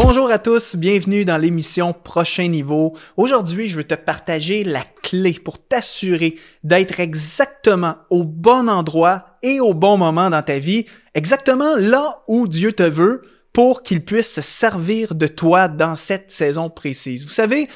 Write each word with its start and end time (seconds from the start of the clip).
Bonjour 0.00 0.30
à 0.30 0.38
tous, 0.38 0.76
bienvenue 0.76 1.24
dans 1.24 1.38
l'émission 1.38 1.92
Prochain 1.92 2.46
Niveau. 2.46 2.96
Aujourd'hui, 3.16 3.66
je 3.66 3.74
veux 3.74 3.84
te 3.84 3.96
partager 3.96 4.62
la 4.62 4.84
clé 5.02 5.32
pour 5.32 5.58
t'assurer 5.58 6.36
d'être 6.62 7.00
exactement 7.00 7.96
au 8.08 8.22
bon 8.22 8.68
endroit 8.68 9.36
et 9.42 9.58
au 9.58 9.74
bon 9.74 9.98
moment 9.98 10.30
dans 10.30 10.40
ta 10.40 10.60
vie, 10.60 10.86
exactement 11.16 11.74
là 11.76 12.22
où 12.28 12.46
Dieu 12.46 12.72
te 12.72 12.84
veut 12.84 13.22
pour 13.52 13.82
qu'il 13.82 14.04
puisse 14.04 14.32
se 14.32 14.40
servir 14.40 15.16
de 15.16 15.26
toi 15.26 15.66
dans 15.66 15.96
cette 15.96 16.30
saison 16.30 16.70
précise. 16.70 17.24
Vous 17.24 17.34
savez, 17.34 17.66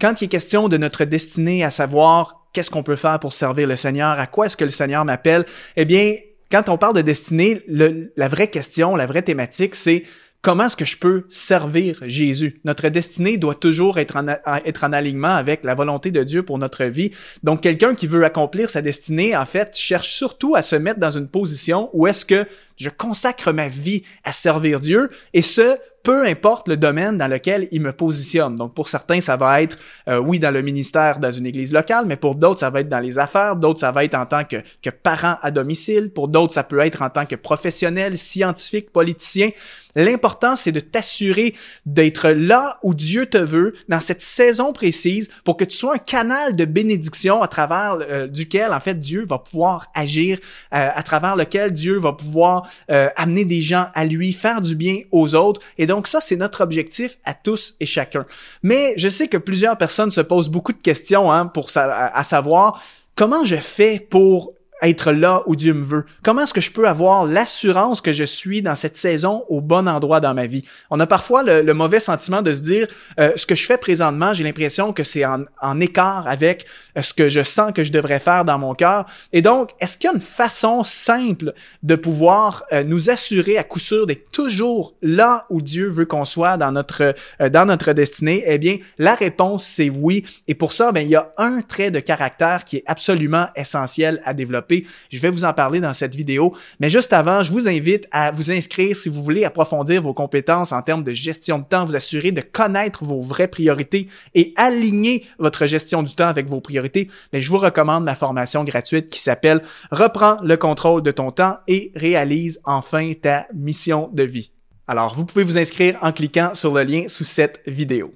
quand 0.00 0.20
il 0.20 0.26
est 0.26 0.28
question 0.28 0.68
de 0.68 0.76
notre 0.76 1.04
destinée, 1.04 1.64
à 1.64 1.70
savoir 1.72 2.46
qu'est-ce 2.52 2.70
qu'on 2.70 2.84
peut 2.84 2.94
faire 2.94 3.18
pour 3.18 3.32
servir 3.32 3.66
le 3.66 3.74
Seigneur, 3.74 4.20
à 4.20 4.28
quoi 4.28 4.46
est-ce 4.46 4.56
que 4.56 4.64
le 4.64 4.70
Seigneur 4.70 5.04
m'appelle, 5.04 5.44
eh 5.74 5.84
bien, 5.84 6.14
quand 6.48 6.68
on 6.68 6.78
parle 6.78 6.94
de 6.94 7.02
destinée, 7.02 7.60
la 7.66 8.28
vraie 8.28 8.50
question, 8.50 8.94
la 8.94 9.06
vraie 9.06 9.22
thématique, 9.22 9.74
c'est 9.74 10.04
comment 10.42 10.64
est-ce 10.64 10.76
que 10.76 10.84
je 10.84 10.98
peux 10.98 11.24
servir 11.28 12.00
Jésus? 12.02 12.60
Notre 12.64 12.88
destinée 12.88 13.36
doit 13.38 13.54
toujours 13.54 13.98
être 13.98 14.16
en, 14.16 14.92
alignement 14.92 15.34
avec 15.34 15.64
la 15.64 15.74
volonté 15.74 16.10
de 16.10 16.22
Dieu 16.24 16.42
pour 16.42 16.58
notre 16.58 16.84
vie. 16.84 17.12
Donc, 17.44 17.62
quelqu'un 17.62 17.94
qui 17.94 18.08
veut 18.08 18.24
accomplir 18.24 18.68
sa 18.68 18.82
destinée, 18.82 19.36
en 19.36 19.46
fait, 19.46 19.76
cherche 19.76 20.12
surtout 20.12 20.54
à 20.56 20.62
se 20.62 20.76
mettre 20.76 20.98
dans 21.00 21.10
une 21.10 21.28
position 21.28 21.88
où 21.92 22.06
est-ce 22.06 22.24
que 22.24 22.44
je 22.76 22.90
consacre 22.90 23.52
ma 23.52 23.68
vie 23.68 24.02
à 24.24 24.32
servir 24.32 24.80
Dieu, 24.80 25.10
et 25.32 25.42
ce, 25.42 25.78
peu 26.02 26.26
importe 26.26 26.68
le 26.68 26.76
domaine 26.76 27.16
dans 27.16 27.28
lequel 27.28 27.68
il 27.70 27.80
me 27.80 27.92
positionne. 27.92 28.56
Donc 28.56 28.74
pour 28.74 28.88
certains, 28.88 29.20
ça 29.20 29.36
va 29.36 29.62
être, 29.62 29.76
euh, 30.08 30.18
oui, 30.18 30.38
dans 30.38 30.50
le 30.50 30.62
ministère, 30.62 31.18
dans 31.18 31.30
une 31.30 31.46
église 31.46 31.72
locale, 31.72 32.06
mais 32.06 32.16
pour 32.16 32.34
d'autres, 32.34 32.60
ça 32.60 32.70
va 32.70 32.80
être 32.80 32.88
dans 32.88 32.98
les 32.98 33.18
affaires, 33.18 33.56
d'autres, 33.56 33.80
ça 33.80 33.92
va 33.92 34.04
être 34.04 34.16
en 34.16 34.26
tant 34.26 34.44
que, 34.44 34.56
que 34.82 34.90
parent 34.90 35.36
à 35.42 35.50
domicile, 35.50 36.10
pour 36.12 36.28
d'autres, 36.28 36.52
ça 36.52 36.64
peut 36.64 36.80
être 36.80 37.02
en 37.02 37.10
tant 37.10 37.26
que 37.26 37.36
professionnel, 37.36 38.18
scientifique, 38.18 38.90
politicien. 38.90 39.50
L'important, 39.94 40.56
c'est 40.56 40.72
de 40.72 40.80
t'assurer 40.80 41.54
d'être 41.86 42.30
là 42.30 42.78
où 42.82 42.94
Dieu 42.94 43.26
te 43.26 43.38
veut, 43.38 43.74
dans 43.88 44.00
cette 44.00 44.22
saison 44.22 44.72
précise, 44.72 45.28
pour 45.44 45.56
que 45.56 45.64
tu 45.64 45.76
sois 45.76 45.94
un 45.94 45.98
canal 45.98 46.56
de 46.56 46.64
bénédiction 46.64 47.42
à 47.42 47.48
travers 47.48 47.98
euh, 48.00 48.26
duquel, 48.26 48.72
en 48.72 48.80
fait, 48.80 48.98
Dieu 48.98 49.26
va 49.28 49.38
pouvoir 49.38 49.86
agir, 49.94 50.38
euh, 50.74 50.88
à 50.94 51.02
travers 51.02 51.36
lequel 51.36 51.72
Dieu 51.72 51.98
va 51.98 52.12
pouvoir 52.12 52.68
euh, 52.90 53.08
amener 53.16 53.44
des 53.44 53.60
gens 53.60 53.86
à 53.94 54.04
lui, 54.04 54.32
faire 54.32 54.60
du 54.60 54.74
bien 54.74 55.00
aux 55.10 55.34
autres. 55.34 55.60
Et 55.78 55.86
donc 55.86 56.08
ça, 56.08 56.20
c'est 56.20 56.36
notre 56.36 56.62
objectif 56.62 57.18
à 57.24 57.34
tous 57.34 57.74
et 57.80 57.86
chacun. 57.86 58.24
Mais 58.62 58.94
je 58.96 59.08
sais 59.08 59.28
que 59.28 59.36
plusieurs 59.36 59.76
personnes 59.76 60.10
se 60.10 60.20
posent 60.20 60.48
beaucoup 60.48 60.72
de 60.72 60.82
questions 60.82 61.30
hein, 61.32 61.46
pour 61.46 61.68
à 61.76 62.24
savoir 62.24 62.82
comment 63.14 63.44
je 63.44 63.56
fais 63.56 63.98
pour 63.98 64.54
être 64.82 65.12
là 65.12 65.42
où 65.46 65.56
Dieu 65.56 65.74
me 65.74 65.82
veut? 65.82 66.04
Comment 66.22 66.42
est-ce 66.42 66.52
que 66.52 66.60
je 66.60 66.70
peux 66.70 66.88
avoir 66.88 67.26
l'assurance 67.26 68.00
que 68.00 68.12
je 68.12 68.24
suis 68.24 68.62
dans 68.62 68.74
cette 68.74 68.96
saison 68.96 69.44
au 69.48 69.60
bon 69.60 69.88
endroit 69.88 70.20
dans 70.20 70.34
ma 70.34 70.46
vie? 70.46 70.64
On 70.90 71.00
a 71.00 71.06
parfois 71.06 71.42
le, 71.42 71.72
mauvais 71.72 72.00
sentiment 72.00 72.42
de 72.42 72.52
se 72.52 72.60
dire, 72.60 72.88
euh, 73.18 73.32
ce 73.36 73.46
que 73.46 73.54
je 73.54 73.64
fais 73.64 73.78
présentement, 73.78 74.34
j'ai 74.34 74.44
l'impression 74.44 74.92
que 74.92 75.04
c'est 75.04 75.24
en, 75.24 75.80
écart 75.80 76.28
avec 76.28 76.66
euh, 76.98 77.02
ce 77.02 77.14
que 77.14 77.28
je 77.28 77.42
sens 77.42 77.72
que 77.72 77.84
je 77.84 77.92
devrais 77.92 78.18
faire 78.18 78.44
dans 78.44 78.58
mon 78.58 78.74
cœur. 78.74 79.06
Et 79.32 79.40
donc, 79.40 79.70
est-ce 79.80 79.96
qu'il 79.96 80.08
y 80.08 80.12
a 80.12 80.14
une 80.14 80.20
façon 80.20 80.84
simple 80.84 81.54
de 81.82 81.94
pouvoir 81.94 82.64
euh, 82.72 82.84
nous 82.84 83.10
assurer 83.10 83.56
à 83.56 83.64
coup 83.64 83.78
sûr 83.78 84.06
d'être 84.06 84.30
toujours 84.30 84.94
là 85.00 85.46
où 85.48 85.62
Dieu 85.62 85.88
veut 85.88 86.04
qu'on 86.04 86.24
soit 86.24 86.56
dans 86.56 86.72
notre, 86.72 87.14
dans 87.48 87.66
notre 87.66 87.92
destinée? 87.92 88.44
Eh 88.46 88.58
bien, 88.58 88.76
la 88.98 89.14
réponse, 89.14 89.64
c'est 89.64 89.90
oui. 89.90 90.24
Et 90.48 90.54
pour 90.54 90.72
ça, 90.72 90.92
ben, 90.92 91.00
il 91.00 91.10
y 91.10 91.16
a 91.16 91.32
un 91.38 91.62
trait 91.62 91.90
de 91.90 92.00
caractère 92.00 92.64
qui 92.64 92.78
est 92.78 92.84
absolument 92.86 93.46
essentiel 93.56 94.20
à 94.24 94.34
développer 94.34 94.71
je 95.10 95.20
vais 95.20 95.30
vous 95.30 95.44
en 95.44 95.52
parler 95.52 95.80
dans 95.80 95.92
cette 95.92 96.14
vidéo. 96.14 96.54
Mais 96.80 96.90
juste 96.90 97.12
avant, 97.12 97.42
je 97.42 97.52
vous 97.52 97.68
invite 97.68 98.06
à 98.10 98.30
vous 98.30 98.50
inscrire 98.50 98.96
si 98.96 99.08
vous 99.08 99.22
voulez 99.22 99.44
approfondir 99.44 100.02
vos 100.02 100.14
compétences 100.14 100.72
en 100.72 100.82
termes 100.82 101.04
de 101.04 101.12
gestion 101.12 101.58
de 101.58 101.64
temps, 101.64 101.84
vous 101.84 101.96
assurer 101.96 102.32
de 102.32 102.40
connaître 102.40 103.04
vos 103.04 103.20
vraies 103.20 103.48
priorités 103.48 104.08
et 104.34 104.52
aligner 104.56 105.24
votre 105.38 105.66
gestion 105.66 106.02
du 106.02 106.14
temps 106.14 106.28
avec 106.28 106.46
vos 106.46 106.60
priorités. 106.60 107.08
Mais 107.32 107.40
je 107.40 107.50
vous 107.50 107.58
recommande 107.58 108.04
ma 108.04 108.14
formation 108.14 108.64
gratuite 108.64 109.10
qui 109.10 109.20
s'appelle 109.20 109.62
Reprends 109.90 110.38
le 110.42 110.56
contrôle 110.56 111.02
de 111.02 111.10
ton 111.10 111.30
temps 111.30 111.58
et 111.68 111.92
réalise 111.94 112.60
enfin 112.64 113.12
ta 113.20 113.46
mission 113.54 114.08
de 114.12 114.22
vie. 114.22 114.52
Alors, 114.86 115.14
vous 115.14 115.24
pouvez 115.24 115.44
vous 115.44 115.58
inscrire 115.58 115.98
en 116.02 116.12
cliquant 116.12 116.54
sur 116.54 116.74
le 116.74 116.82
lien 116.82 117.04
sous 117.08 117.24
cette 117.24 117.62
vidéo. 117.66 118.12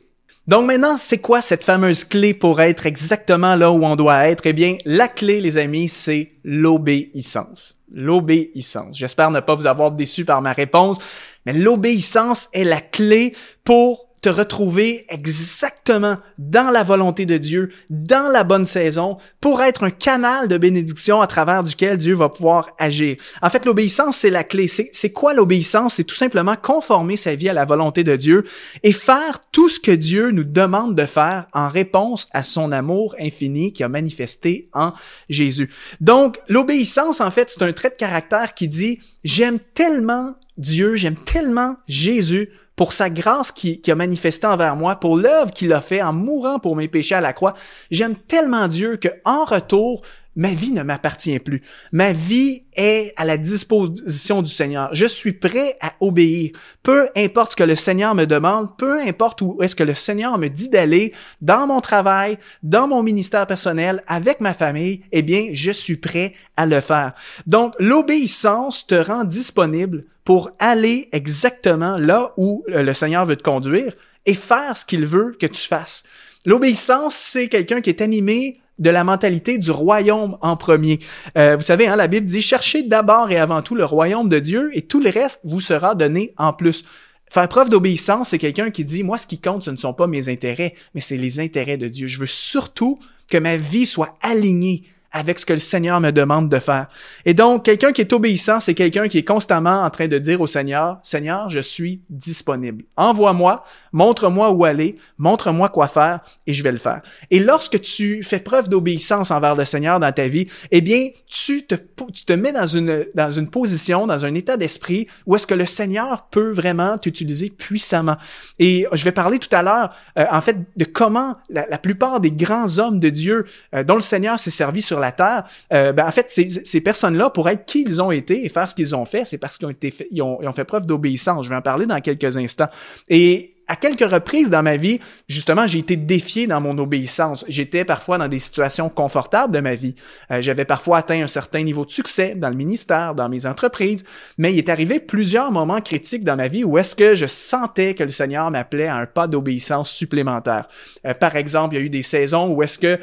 Donc 0.47 0.67
maintenant, 0.67 0.97
c'est 0.97 1.19
quoi 1.19 1.43
cette 1.43 1.65
fameuse 1.65 2.05
clé 2.05 2.33
pour 2.33 2.61
être 2.61 2.87
exactement 2.87 3.57
là 3.57 3.73
où 3.73 3.85
on 3.85 3.97
doit 3.97 4.29
être? 4.29 4.47
Eh 4.47 4.53
bien, 4.53 4.77
la 4.85 5.09
clé, 5.09 5.41
les 5.41 5.59
amis, 5.59 5.89
c'est 5.89 6.33
l'obéissance. 6.45 7.79
L'obéissance. 7.93 8.97
J'espère 8.97 9.33
ne 9.33 9.41
pas 9.41 9.57
vous 9.57 9.67
avoir 9.67 9.91
déçu 9.91 10.25
par 10.25 10.43
ma 10.43 10.53
réponse, 10.53 10.99
mais 11.47 11.53
l'obéissance 11.53 12.49
est 12.53 12.65
la 12.65 12.81
clé 12.81 13.35
pour 13.65 14.07
retrouver 14.31 15.05
exactement 15.09 16.17
dans 16.39 16.71
la 16.71 16.83
volonté 16.83 17.27
de 17.27 17.37
Dieu, 17.37 17.71
dans 17.91 18.31
la 18.31 18.45
bonne 18.45 18.67
saison, 18.67 19.19
pour 19.41 19.63
être 19.63 19.85
un 19.85 19.91
canal 19.91 20.49
de 20.49 20.59
bénédiction 20.59 21.21
à 21.21 21.27
travers 21.27 21.65
duquel 21.65 21.99
Dieu 21.99 22.15
va 22.15 22.29
pouvoir 22.29 22.71
agir. 22.79 23.17
En 23.43 23.51
fait, 23.51 23.65
l'obéissance, 23.65 24.19
c'est 24.19 24.31
la 24.31 24.45
clé. 24.45 24.69
C'est 24.69 25.13
quoi 25.13 25.35
l'obéissance? 25.35 25.95
C'est 25.95 26.05
tout 26.05 26.17
simplement 26.17 26.57
conformer 26.57 27.17
sa 27.17 27.35
vie 27.35 27.49
à 27.49 27.53
la 27.53 27.65
volonté 27.65 28.05
de 28.05 28.17
Dieu 28.17 28.45
et 28.83 28.93
faire 28.93 29.41
tout 29.53 29.69
ce 29.69 29.81
que 29.81 29.91
Dieu 29.93 30.31
nous 30.31 30.45
demande 30.45 30.95
de 30.95 31.07
faire 31.07 31.47
en 31.53 31.69
réponse 31.69 32.29
à 32.33 32.43
son 32.43 32.73
amour 32.73 33.15
infini 33.21 33.73
qui 33.73 33.83
a 33.83 33.89
manifesté 33.89 34.69
en 34.73 34.93
Jésus. 35.29 35.71
Donc, 36.01 36.39
l'obéissance, 36.49 37.21
en 37.21 37.31
fait, 37.31 37.51
c'est 37.51 37.63
un 37.63 37.73
trait 37.73 37.91
de 37.91 37.97
caractère 37.97 38.55
qui 38.55 38.69
dit, 38.69 38.99
j'aime 39.25 39.59
tellement 39.75 40.35
Dieu, 40.59 40.97
j'aime 40.97 41.17
tellement 41.17 41.77
Jésus 41.87 42.51
pour 42.77 42.93
sa 42.93 43.11
grâce 43.11 43.51
qui, 43.51 43.81
qui 43.81 43.91
a 43.91 43.95
manifesté 43.95 44.47
envers 44.47 44.77
moi, 44.77 44.97
pour 44.97 45.17
l'œuvre 45.17 45.51
qu'il 45.51 45.73
a 45.73 45.81
fait 45.81 46.03
en 46.03 46.13
mourant 46.13 46.59
pour 46.59 46.77
mes 46.77 46.89
péchés 46.89 47.15
à 47.15 47.21
la 47.23 47.33
croix. 47.33 47.55
J'aime 47.91 48.15
tellement 48.15 48.69
Dieu 48.69 48.97
que 48.97 49.09
en 49.25 49.45
retour, 49.45 50.03
ma 50.37 50.51
vie 50.51 50.73
ne 50.73 50.83
m'appartient 50.83 51.39
plus. 51.39 51.63
Ma 51.93 52.13
vie 52.13 52.63
est 52.75 53.13
à 53.17 53.25
la 53.25 53.39
disposition 53.39 54.43
du 54.43 54.53
Seigneur. 54.53 54.91
Je 54.93 55.07
suis 55.07 55.33
prêt 55.33 55.77
à 55.81 55.93
obéir. 56.01 56.51
Peu 56.83 57.09
importe 57.17 57.53
ce 57.53 57.57
que 57.57 57.65
le 57.65 57.75
Seigneur 57.75 58.15
me 58.15 58.27
demande, 58.27 58.77
peu 58.77 59.01
importe 59.01 59.41
où 59.41 59.63
est-ce 59.63 59.75
que 59.75 59.83
le 59.83 59.95
Seigneur 59.95 60.39
me 60.39 60.49
dit 60.49 60.69
d'aller, 60.69 61.13
dans 61.41 61.67
mon 61.67 61.81
travail, 61.81 62.39
dans 62.63 62.87
mon 62.87 63.03
ministère 63.03 63.47
personnel, 63.47 64.03
avec 64.07 64.41
ma 64.41 64.55
famille, 64.55 65.03
eh 65.13 65.23
bien, 65.23 65.49
je 65.53 65.71
suis 65.71 65.97
prêt 65.97 66.35
à 66.57 66.67
le 66.67 66.81
faire. 66.81 67.15
Donc, 67.47 67.75
l'obéissance 67.79 68.87
te 68.87 68.95
rend 68.95 69.25
disponible 69.25 70.05
pour 70.25 70.51
aller 70.59 71.09
exactement 71.13 71.97
là 71.97 72.33
où 72.37 72.65
le 72.67 72.93
Seigneur 72.93 73.25
veut 73.25 73.37
te 73.37 73.43
conduire 73.43 73.95
et 74.27 74.35
faire 74.35 74.77
ce 74.77 74.85
qu'il 74.85 75.07
veut 75.07 75.37
que 75.39 75.47
tu 75.47 75.67
fasses. 75.67 76.03
L'obéissance, 76.45 77.15
c'est 77.15 77.49
quelqu'un 77.49 77.81
qui 77.81 77.91
est 77.91 78.03
animé 78.03 78.61
de 78.79 78.91
la 78.91 79.05
mentalité 79.05 79.59
du 79.59 79.71
royaume 79.71 80.37
en 80.43 80.57
premier. 80.57 80.99
Euh, 81.37 81.57
vous 81.57 81.65
savez, 81.65 81.87
hein, 81.87 81.97
la 81.97 82.09
Bible 82.09 82.27
dit, 82.27 82.43
cherchez 82.43 82.83
d'abord 82.83 83.31
et 83.31 83.39
avant 83.39 83.63
tout 83.63 83.75
le 83.75 83.85
royaume 83.85 84.29
de 84.29 84.39
Dieu 84.39 84.71
et 84.75 84.83
tout 84.83 85.01
le 85.01 85.11
reste 85.11 85.41
vous 85.45 85.61
sera 85.61 85.95
donné 85.95 86.35
en 86.37 86.53
plus. 86.53 86.85
Faire 87.31 87.49
preuve 87.49 87.71
d'obéissance, 87.71 88.31
c'est 88.31 88.39
quelqu'un 88.39 88.71
qui 88.71 88.85
dit, 88.85 89.03
moi, 89.03 89.19
ce 89.19 89.27
qui 89.27 89.41
compte, 89.41 89.65
ce 89.65 89.71
ne 89.71 89.77
sont 89.77 89.95
pas 89.95 90.07
mes 90.07 90.29
intérêts, 90.29 90.75
mais 90.95 91.01
c'est 91.01 91.17
les 91.17 91.41
intérêts 91.41 91.77
de 91.77 91.89
Dieu. 91.89 92.07
Je 92.07 92.21
veux 92.21 92.27
surtout 92.27 92.99
que 93.29 93.39
ma 93.39 93.57
vie 93.57 93.87
soit 93.87 94.17
alignée 94.23 94.85
avec 95.13 95.39
ce 95.39 95.47
que 95.47 95.53
le 95.53 95.59
Seigneur 95.59 96.01
me 96.01 96.11
demande 96.11 96.49
de 96.49 96.59
faire. 96.59 96.89
Et 97.25 97.35
donc, 97.35 97.65
quelqu'un 97.65 97.93
qui 97.93 98.01
est 98.01 98.13
obéissant, 98.13 98.61
c'est 98.61 98.75
quelqu'un 98.75 99.09
qui 99.09 99.19
est 99.19 99.25
constamment 99.25 99.83
en 99.83 99.91
train 99.91 100.09
de 100.09 100.19
dire 100.19 100.41
au 100.41 100.47
Seigneur, 100.47 100.99
Seigneur, 101.03 101.49
je 101.49 101.61
suis 101.61 102.03
disponible. 102.11 102.85
Envoie-moi, 102.97 103.65
montre-moi 103.93 104.51
où 104.51 104.65
aller, 104.65 104.97
montre-moi 105.19 105.69
quoi 105.69 105.89
faire 105.89 106.21
et 106.47 106.53
je 106.53 106.63
vais 106.63 106.73
le 106.73 106.79
faire. 106.79 107.03
Et 107.31 107.41
lorsque 107.41 107.81
tu 107.81 108.23
fais 108.23 108.41
preuve 108.41 108.69
d'obéissance 108.69 109.31
envers 109.31 109.55
le 109.55 109.65
Seigneur 109.65 110.01
dans 110.01 110.13
ta 110.13 110.29
vie, 110.29 110.47
eh 110.71 110.81
bien, 110.81 111.09
tu 111.27 111.67
te, 111.67 111.75
tu 112.13 112.25
te 112.25 112.33
mets 112.33 112.53
dans 112.53 112.67
une, 112.67 113.07
dans 113.15 113.31
une 113.31 113.49
position, 113.49 114.07
dans 114.07 114.25
un 114.25 114.35
état 114.35 114.57
d'esprit 114.57 115.07
où 115.27 115.37
est-ce 115.37 115.47
que 115.47 115.55
le 115.55 115.67
Seigneur 115.67 116.27
peut 116.29 116.51
vraiment 116.51 116.99
t'utiliser 116.99 117.51
puissamment. 117.51 118.17
Et 118.59 118.87
je 118.93 119.05
vais 119.05 119.13
parler 119.13 119.39
tout 119.39 119.55
à 119.55 119.63
l'heure, 119.63 119.95
euh, 120.19 120.25
en 120.31 120.41
fait, 120.41 120.57
de 120.77 120.85
comment 120.85 121.37
la, 121.49 121.67
la, 121.69 121.79
plupart 121.79 122.21
des 122.21 122.31
grands 122.31 122.79
hommes 122.79 122.99
de 122.99 123.09
Dieu 123.09 123.45
euh, 123.75 123.85
dont 123.85 123.95
le 123.95 124.01
Seigneur 124.01 124.39
s'est 124.39 124.51
servi 124.51 124.83
sur 124.83 124.96
la 124.99 125.13
terre, 125.13 125.45
euh, 125.73 125.93
ben, 125.93 126.07
en 126.07 126.11
fait, 126.11 126.31
ces, 126.31 126.49
ces 126.49 126.81
personnes-là, 126.81 127.31
pour 127.31 127.49
être 127.49 127.65
qui 127.65 127.83
ils 127.83 128.03
ont 128.03 128.11
été 128.11 128.45
et 128.45 128.49
faire 128.49 128.69
ce 128.69 128.75
qu'ils 128.75 128.95
ont 128.95 129.05
fait, 129.05 129.25
c'est 129.25 129.39
parce 129.39 129.59
qu'ils 129.59 129.67
ont 129.67 129.71
été 129.71 129.93
ils 130.11 130.23
ont, 130.23 130.39
ils 130.43 130.49
ont 130.49 130.53
fait 130.53 130.65
preuve 130.65 130.87
d'obéissance. 130.87 131.45
Je 131.45 131.51
vais 131.51 131.57
en 131.57 131.63
parler 131.63 131.87
dans 131.87 132.01
quelques 132.01 132.37
instants. 132.37 132.69
Et 133.09 133.57
à 133.69 133.75
quelques 133.75 134.09
reprises 134.09 134.49
dans 134.49 134.63
ma 134.63 134.77
vie, 134.77 135.01
justement, 135.29 135.67
j'ai 135.67 135.81
été 135.81 135.97
défié 135.97 136.47
dans 136.47 136.61
mon 136.61 136.79
obéissance. 136.79 137.45
J'étais 137.49 137.85
parfois 137.85 138.17
dans 138.19 138.29
des 138.29 138.39
situations 138.39 138.89
confortables 138.89 139.53
de 139.53 139.61
ma 139.61 139.75
vie. 139.75 139.95
Euh, 140.31 140.41
j'avais 140.41 140.65
parfois 140.65 140.99
atteint 140.99 141.21
un 141.21 141.27
certain 141.27 141.63
niveau 141.63 141.85
de 141.85 141.91
succès 141.91 142.35
dans 142.37 142.49
le 142.49 142.55
ministère, 142.55 143.15
dans 143.15 143.29
mes 143.29 143.45
entreprises, 143.45 144.05
mais 144.39 144.53
il 144.53 144.59
est 144.59 144.69
arrivé 144.69 145.01
plusieurs 145.01 145.51
moments 145.51 145.81
critiques 145.81 146.23
dans 146.23 146.37
ma 146.37 146.49
vie 146.49 146.65
où 146.65 146.79
est-ce 146.79 146.95
que 146.95 147.15
je 147.15 147.27
sentais 147.27 147.95
que 147.95 148.05
le 148.05 148.11
Seigneur 148.11 148.51
m'appelait 148.51 148.87
à 148.87 148.97
un 148.97 149.07
pas 149.07 149.27
d'obéissance 149.27 149.91
supplémentaire. 149.91 150.69
Euh, 151.05 151.15
par 151.15 151.35
exemple, 151.35 151.75
il 151.75 151.79
y 151.79 151.83
a 151.83 151.85
eu 151.85 151.91
des 151.91 152.03
saisons 152.03 152.49
où 152.49 152.63
est-ce 152.63 152.79
que 152.79 153.01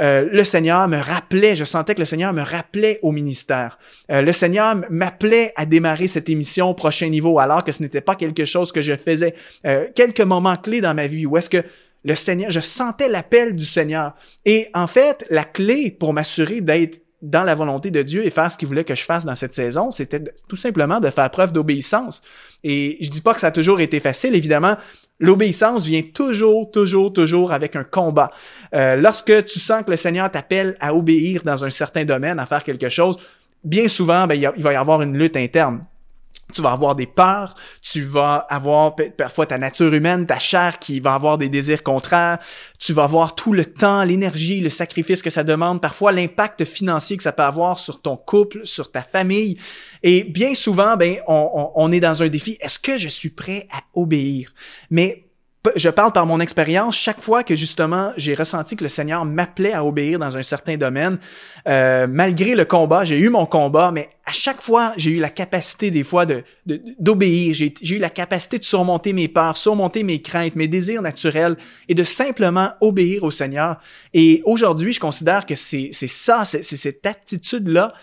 euh, 0.00 0.28
le 0.30 0.44
Seigneur 0.44 0.88
me 0.88 0.98
rappelait, 0.98 1.56
je 1.56 1.64
sentais 1.64 1.94
que 1.94 2.00
le 2.00 2.04
Seigneur 2.04 2.32
me 2.32 2.42
rappelait 2.42 2.98
au 3.02 3.12
ministère. 3.12 3.78
Euh, 4.10 4.22
le 4.22 4.32
Seigneur 4.32 4.76
m'appelait 4.90 5.52
à 5.56 5.66
démarrer 5.66 6.08
cette 6.08 6.28
émission 6.28 6.70
au 6.70 6.74
prochain 6.74 7.08
niveau, 7.08 7.38
alors 7.38 7.64
que 7.64 7.72
ce 7.72 7.82
n'était 7.82 8.00
pas 8.00 8.14
quelque 8.14 8.44
chose 8.44 8.72
que 8.72 8.82
je 8.82 8.96
faisais. 8.96 9.34
Euh, 9.66 9.86
quelques 9.94 10.20
moments 10.20 10.56
clés 10.56 10.80
dans 10.80 10.94
ma 10.94 11.06
vie 11.06 11.26
où 11.26 11.36
est-ce 11.36 11.50
que 11.50 11.62
le 12.04 12.14
Seigneur, 12.14 12.50
je 12.50 12.60
sentais 12.60 13.08
l'appel 13.08 13.56
du 13.56 13.64
Seigneur. 13.64 14.14
Et 14.44 14.68
en 14.74 14.86
fait, 14.86 15.24
la 15.30 15.44
clé 15.44 15.90
pour 15.90 16.12
m'assurer 16.12 16.60
d'être 16.60 17.00
dans 17.22 17.42
la 17.42 17.54
volonté 17.54 17.90
de 17.90 18.02
Dieu 18.02 18.26
et 18.26 18.30
faire 18.30 18.52
ce 18.52 18.58
qu'il 18.58 18.68
voulait 18.68 18.84
que 18.84 18.94
je 18.94 19.02
fasse 19.02 19.24
dans 19.24 19.34
cette 19.34 19.54
saison, 19.54 19.90
c'était 19.90 20.22
tout 20.46 20.56
simplement 20.56 21.00
de 21.00 21.08
faire 21.08 21.30
preuve 21.30 21.52
d'obéissance. 21.52 22.20
Et 22.62 22.98
je 23.00 23.10
dis 23.10 23.22
pas 23.22 23.32
que 23.32 23.40
ça 23.40 23.46
a 23.46 23.50
toujours 23.50 23.80
été 23.80 23.98
facile, 23.98 24.34
évidemment. 24.34 24.76
L'obéissance 25.20 25.86
vient 25.86 26.02
toujours, 26.02 26.70
toujours, 26.70 27.12
toujours 27.12 27.52
avec 27.52 27.76
un 27.76 27.84
combat. 27.84 28.30
Euh, 28.74 28.96
lorsque 28.96 29.44
tu 29.44 29.58
sens 29.58 29.84
que 29.84 29.90
le 29.90 29.96
Seigneur 29.96 30.30
t'appelle 30.30 30.76
à 30.80 30.94
obéir 30.94 31.42
dans 31.44 31.64
un 31.64 31.70
certain 31.70 32.04
domaine, 32.04 32.38
à 32.38 32.46
faire 32.46 32.64
quelque 32.64 32.88
chose, 32.88 33.16
bien 33.62 33.88
souvent, 33.88 34.26
ben, 34.26 34.34
il 34.34 34.62
va 34.62 34.72
y 34.72 34.76
avoir 34.76 35.02
une 35.02 35.16
lutte 35.16 35.36
interne 35.36 35.84
tu 36.54 36.62
vas 36.62 36.70
avoir 36.70 36.94
des 36.94 37.06
peurs, 37.06 37.54
tu 37.94 38.02
vas 38.02 38.44
avoir 38.50 38.96
parfois 39.16 39.46
ta 39.46 39.56
nature 39.56 39.94
humaine, 39.94 40.26
ta 40.26 40.40
chair 40.40 40.80
qui 40.80 40.98
va 40.98 41.14
avoir 41.14 41.38
des 41.38 41.48
désirs 41.48 41.84
contraires, 41.84 42.40
tu 42.80 42.92
vas 42.92 43.04
avoir 43.04 43.36
tout 43.36 43.52
le 43.52 43.64
temps, 43.64 44.02
l'énergie, 44.02 44.60
le 44.60 44.68
sacrifice 44.68 45.22
que 45.22 45.30
ça 45.30 45.44
demande, 45.44 45.80
parfois 45.80 46.10
l'impact 46.10 46.64
financier 46.64 47.16
que 47.16 47.22
ça 47.22 47.30
peut 47.30 47.44
avoir 47.44 47.78
sur 47.78 48.02
ton 48.02 48.16
couple, 48.16 48.62
sur 48.66 48.90
ta 48.90 49.00
famille. 49.00 49.58
Et 50.02 50.24
bien 50.24 50.56
souvent, 50.56 50.96
ben, 50.96 51.18
on, 51.28 51.70
on 51.76 51.92
est 51.92 52.00
dans 52.00 52.20
un 52.20 52.26
défi. 52.26 52.56
Est-ce 52.60 52.80
que 52.80 52.98
je 52.98 53.06
suis 53.06 53.30
prêt 53.30 53.68
à 53.70 53.78
obéir? 53.94 54.52
Mais 54.90 55.23
je 55.76 55.88
parle 55.88 56.12
par 56.12 56.26
mon 56.26 56.40
expérience, 56.40 56.96
chaque 56.96 57.20
fois 57.20 57.42
que 57.42 57.56
justement 57.56 58.12
j'ai 58.16 58.34
ressenti 58.34 58.76
que 58.76 58.84
le 58.84 58.90
Seigneur 58.90 59.24
m'appelait 59.24 59.72
à 59.72 59.84
obéir 59.84 60.18
dans 60.18 60.36
un 60.36 60.42
certain 60.42 60.76
domaine, 60.76 61.18
euh, 61.68 62.06
malgré 62.08 62.54
le 62.54 62.64
combat, 62.64 63.04
j'ai 63.04 63.18
eu 63.18 63.30
mon 63.30 63.46
combat, 63.46 63.90
mais 63.90 64.08
à 64.26 64.32
chaque 64.32 64.60
fois 64.60 64.92
j'ai 64.96 65.12
eu 65.12 65.20
la 65.20 65.30
capacité 65.30 65.90
des 65.90 66.04
fois 66.04 66.26
de 66.26 66.42
d'obéir, 66.98 67.54
j'ai 67.54 67.74
eu 67.82 67.98
la 67.98 68.10
capacité 68.10 68.58
de 68.58 68.64
surmonter 68.64 69.12
mes 69.12 69.28
peurs, 69.28 69.56
surmonter 69.56 70.02
mes 70.04 70.20
craintes, 70.20 70.56
mes 70.56 70.68
désirs 70.68 71.02
naturels 71.02 71.56
et 71.88 71.94
de 71.94 72.04
simplement 72.04 72.70
obéir 72.80 73.24
au 73.24 73.30
Seigneur. 73.30 73.80
Et 74.12 74.42
aujourd'hui, 74.44 74.92
je 74.92 75.00
considère 75.00 75.46
que 75.46 75.54
c'est 75.54 75.92
ça, 75.92 76.44
c'est 76.44 76.62
cette 76.62 77.06
attitude 77.06 77.68
là 77.68 77.94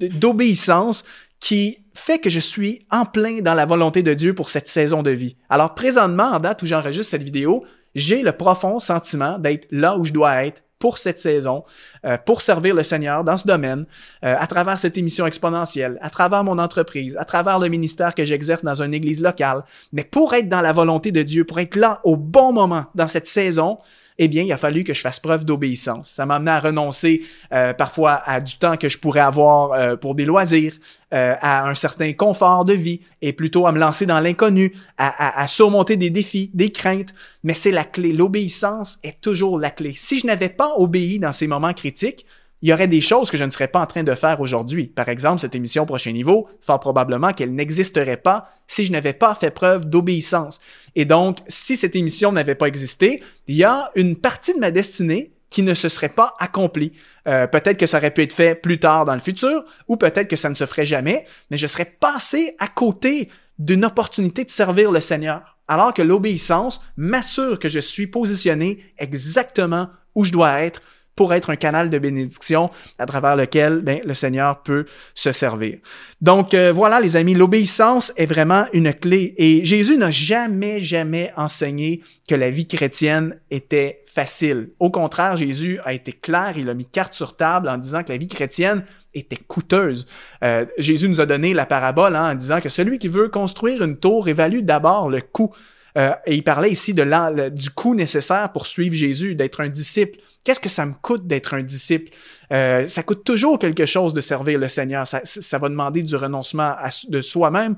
d'obéissance 0.00 1.04
qui 1.40 1.78
fait 1.94 2.18
que 2.18 2.30
je 2.30 2.40
suis 2.40 2.86
en 2.90 3.04
plein 3.04 3.40
dans 3.40 3.54
la 3.54 3.66
volonté 3.66 4.02
de 4.02 4.14
Dieu 4.14 4.34
pour 4.34 4.50
cette 4.50 4.68
saison 4.68 5.02
de 5.02 5.10
vie. 5.10 5.36
Alors 5.48 5.74
présentement, 5.74 6.30
en 6.30 6.38
date 6.38 6.62
où 6.62 6.66
j'enregistre 6.66 7.10
cette 7.10 7.22
vidéo, 7.22 7.64
j'ai 7.94 8.22
le 8.22 8.32
profond 8.32 8.78
sentiment 8.78 9.38
d'être 9.38 9.66
là 9.70 9.96
où 9.96 10.04
je 10.04 10.12
dois 10.12 10.44
être 10.44 10.62
pour 10.78 10.96
cette 10.96 11.18
saison, 11.18 11.62
euh, 12.06 12.16
pour 12.24 12.40
servir 12.40 12.74
le 12.74 12.82
Seigneur 12.82 13.22
dans 13.22 13.36
ce 13.36 13.46
domaine, 13.46 13.84
euh, 14.24 14.34
à 14.38 14.46
travers 14.46 14.78
cette 14.78 14.96
émission 14.96 15.26
exponentielle, 15.26 15.98
à 16.00 16.08
travers 16.08 16.42
mon 16.42 16.58
entreprise, 16.58 17.16
à 17.18 17.24
travers 17.26 17.58
le 17.58 17.68
ministère 17.68 18.14
que 18.14 18.24
j'exerce 18.24 18.64
dans 18.64 18.82
une 18.82 18.94
église 18.94 19.22
locale. 19.22 19.62
Mais 19.92 20.04
pour 20.04 20.32
être 20.32 20.48
dans 20.48 20.62
la 20.62 20.72
volonté 20.72 21.12
de 21.12 21.22
Dieu, 21.22 21.44
pour 21.44 21.60
être 21.60 21.76
là 21.76 22.00
au 22.04 22.16
bon 22.16 22.52
moment 22.52 22.86
dans 22.94 23.08
cette 23.08 23.26
saison, 23.26 23.78
eh 24.22 24.28
bien, 24.28 24.42
il 24.42 24.52
a 24.52 24.58
fallu 24.58 24.84
que 24.84 24.92
je 24.92 25.00
fasse 25.00 25.18
preuve 25.18 25.46
d'obéissance. 25.46 26.10
Ça 26.10 26.26
m'a 26.26 26.36
amené 26.36 26.50
à 26.50 26.60
renoncer 26.60 27.22
euh, 27.54 27.72
parfois 27.72 28.20
à 28.26 28.42
du 28.42 28.58
temps 28.58 28.76
que 28.76 28.90
je 28.90 28.98
pourrais 28.98 29.20
avoir 29.20 29.72
euh, 29.72 29.96
pour 29.96 30.14
des 30.14 30.26
loisirs, 30.26 30.74
euh, 31.14 31.34
à 31.40 31.66
un 31.66 31.74
certain 31.74 32.12
confort 32.12 32.66
de 32.66 32.74
vie 32.74 33.00
et 33.22 33.32
plutôt 33.32 33.66
à 33.66 33.72
me 33.72 33.78
lancer 33.78 34.04
dans 34.04 34.20
l'inconnu, 34.20 34.74
à, 34.98 35.40
à, 35.40 35.46
surmonter 35.46 35.96
des 35.96 36.10
défis, 36.10 36.50
des 36.52 36.70
craintes. 36.70 37.14
Mais 37.44 37.54
c'est 37.54 37.70
la 37.70 37.84
clé. 37.84 38.12
L'obéissance 38.12 38.98
est 39.02 39.22
toujours 39.22 39.58
la 39.58 39.70
clé. 39.70 39.94
Si 39.96 40.20
je 40.20 40.26
n'avais 40.26 40.50
pas 40.50 40.74
obéi 40.76 41.18
dans 41.18 41.32
ces 41.32 41.46
moments 41.46 41.72
critiques, 41.72 42.26
il 42.62 42.68
y 42.68 42.72
aurait 42.72 42.88
des 42.88 43.00
choses 43.00 43.30
que 43.30 43.36
je 43.36 43.44
ne 43.44 43.50
serais 43.50 43.68
pas 43.68 43.80
en 43.80 43.86
train 43.86 44.02
de 44.02 44.14
faire 44.14 44.40
aujourd'hui. 44.40 44.86
Par 44.86 45.08
exemple, 45.08 45.40
cette 45.40 45.54
émission 45.54 45.86
Prochain 45.86 46.12
Niveau, 46.12 46.48
fort 46.60 46.80
probablement 46.80 47.32
qu'elle 47.32 47.54
n'existerait 47.54 48.18
pas 48.18 48.50
si 48.66 48.84
je 48.84 48.92
n'avais 48.92 49.14
pas 49.14 49.34
fait 49.34 49.50
preuve 49.50 49.86
d'obéissance. 49.86 50.60
Et 50.94 51.04
donc, 51.04 51.38
si 51.48 51.76
cette 51.76 51.96
émission 51.96 52.32
n'avait 52.32 52.54
pas 52.54 52.66
existé, 52.66 53.22
il 53.46 53.56
y 53.56 53.64
a 53.64 53.90
une 53.94 54.16
partie 54.16 54.54
de 54.54 54.58
ma 54.58 54.70
destinée 54.70 55.32
qui 55.48 55.62
ne 55.62 55.74
se 55.74 55.88
serait 55.88 56.10
pas 56.10 56.34
accomplie. 56.38 56.92
Euh, 57.26 57.46
peut-être 57.46 57.76
que 57.76 57.86
ça 57.86 57.98
aurait 57.98 58.12
pu 58.12 58.22
être 58.22 58.32
fait 58.32 58.54
plus 58.54 58.78
tard 58.78 59.04
dans 59.04 59.14
le 59.14 59.20
futur, 59.20 59.64
ou 59.88 59.96
peut-être 59.96 60.28
que 60.28 60.36
ça 60.36 60.48
ne 60.48 60.54
se 60.54 60.64
ferait 60.66 60.86
jamais, 60.86 61.24
mais 61.50 61.56
je 61.56 61.66
serais 61.66 61.96
passé 61.98 62.54
à 62.60 62.68
côté 62.68 63.30
d'une 63.58 63.84
opportunité 63.84 64.44
de 64.44 64.50
servir 64.50 64.92
le 64.92 65.00
Seigneur. 65.00 65.58
Alors 65.66 65.92
que 65.92 66.02
l'obéissance 66.02 66.80
m'assure 66.96 67.58
que 67.58 67.68
je 67.68 67.80
suis 67.80 68.06
positionné 68.06 68.84
exactement 68.98 69.88
où 70.14 70.24
je 70.24 70.32
dois 70.32 70.60
être 70.60 70.82
pour 71.16 71.34
être 71.34 71.50
un 71.50 71.56
canal 71.56 71.90
de 71.90 71.98
bénédiction 71.98 72.70
à 72.98 73.06
travers 73.06 73.36
lequel 73.36 73.82
ben, 73.82 74.00
le 74.04 74.14
Seigneur 74.14 74.62
peut 74.62 74.86
se 75.14 75.32
servir. 75.32 75.78
Donc 76.20 76.54
euh, 76.54 76.72
voilà 76.72 77.00
les 77.00 77.16
amis, 77.16 77.34
l'obéissance 77.34 78.12
est 78.16 78.26
vraiment 78.26 78.64
une 78.72 78.92
clé 78.94 79.34
et 79.36 79.64
Jésus 79.64 79.96
n'a 79.96 80.10
jamais, 80.10 80.80
jamais 80.80 81.32
enseigné 81.36 82.02
que 82.28 82.34
la 82.34 82.50
vie 82.50 82.66
chrétienne 82.66 83.38
était 83.50 84.02
facile. 84.06 84.70
Au 84.78 84.90
contraire, 84.90 85.36
Jésus 85.36 85.78
a 85.84 85.92
été 85.92 86.12
clair, 86.12 86.54
il 86.56 86.68
a 86.68 86.74
mis 86.74 86.86
carte 86.86 87.14
sur 87.14 87.36
table 87.36 87.68
en 87.68 87.78
disant 87.78 88.02
que 88.02 88.12
la 88.12 88.18
vie 88.18 88.26
chrétienne 88.26 88.84
était 89.14 89.36
coûteuse. 89.36 90.06
Euh, 90.44 90.66
Jésus 90.78 91.08
nous 91.08 91.20
a 91.20 91.26
donné 91.26 91.54
la 91.54 91.66
parabole 91.66 92.16
hein, 92.16 92.32
en 92.32 92.34
disant 92.34 92.60
que 92.60 92.68
celui 92.68 92.98
qui 92.98 93.08
veut 93.08 93.28
construire 93.28 93.82
une 93.82 93.96
tour 93.96 94.28
évalue 94.28 94.60
d'abord 94.60 95.08
le 95.08 95.20
coût. 95.20 95.50
Euh, 95.98 96.12
et 96.26 96.36
il 96.36 96.44
parlait 96.44 96.70
ici 96.70 96.94
du 96.94 97.70
coût 97.70 97.94
nécessaire 97.94 98.52
pour 98.52 98.66
suivre 98.66 98.94
Jésus, 98.94 99.34
d'être 99.34 99.60
un 99.60 99.68
disciple. 99.68 100.18
Qu'est-ce 100.44 100.60
que 100.60 100.68
ça 100.68 100.86
me 100.86 100.94
coûte 100.94 101.26
d'être 101.26 101.54
un 101.54 101.62
disciple? 101.62 102.10
Euh, 102.52 102.86
ça 102.86 103.02
coûte 103.02 103.24
toujours 103.24 103.58
quelque 103.58 103.84
chose 103.84 104.14
de 104.14 104.20
servir 104.20 104.58
le 104.58 104.68
Seigneur. 104.68 105.06
Ça, 105.06 105.20
ça 105.24 105.58
va 105.58 105.68
demander 105.68 106.02
du 106.02 106.16
renoncement 106.16 106.74
de 107.08 107.20
soi-même. 107.20 107.76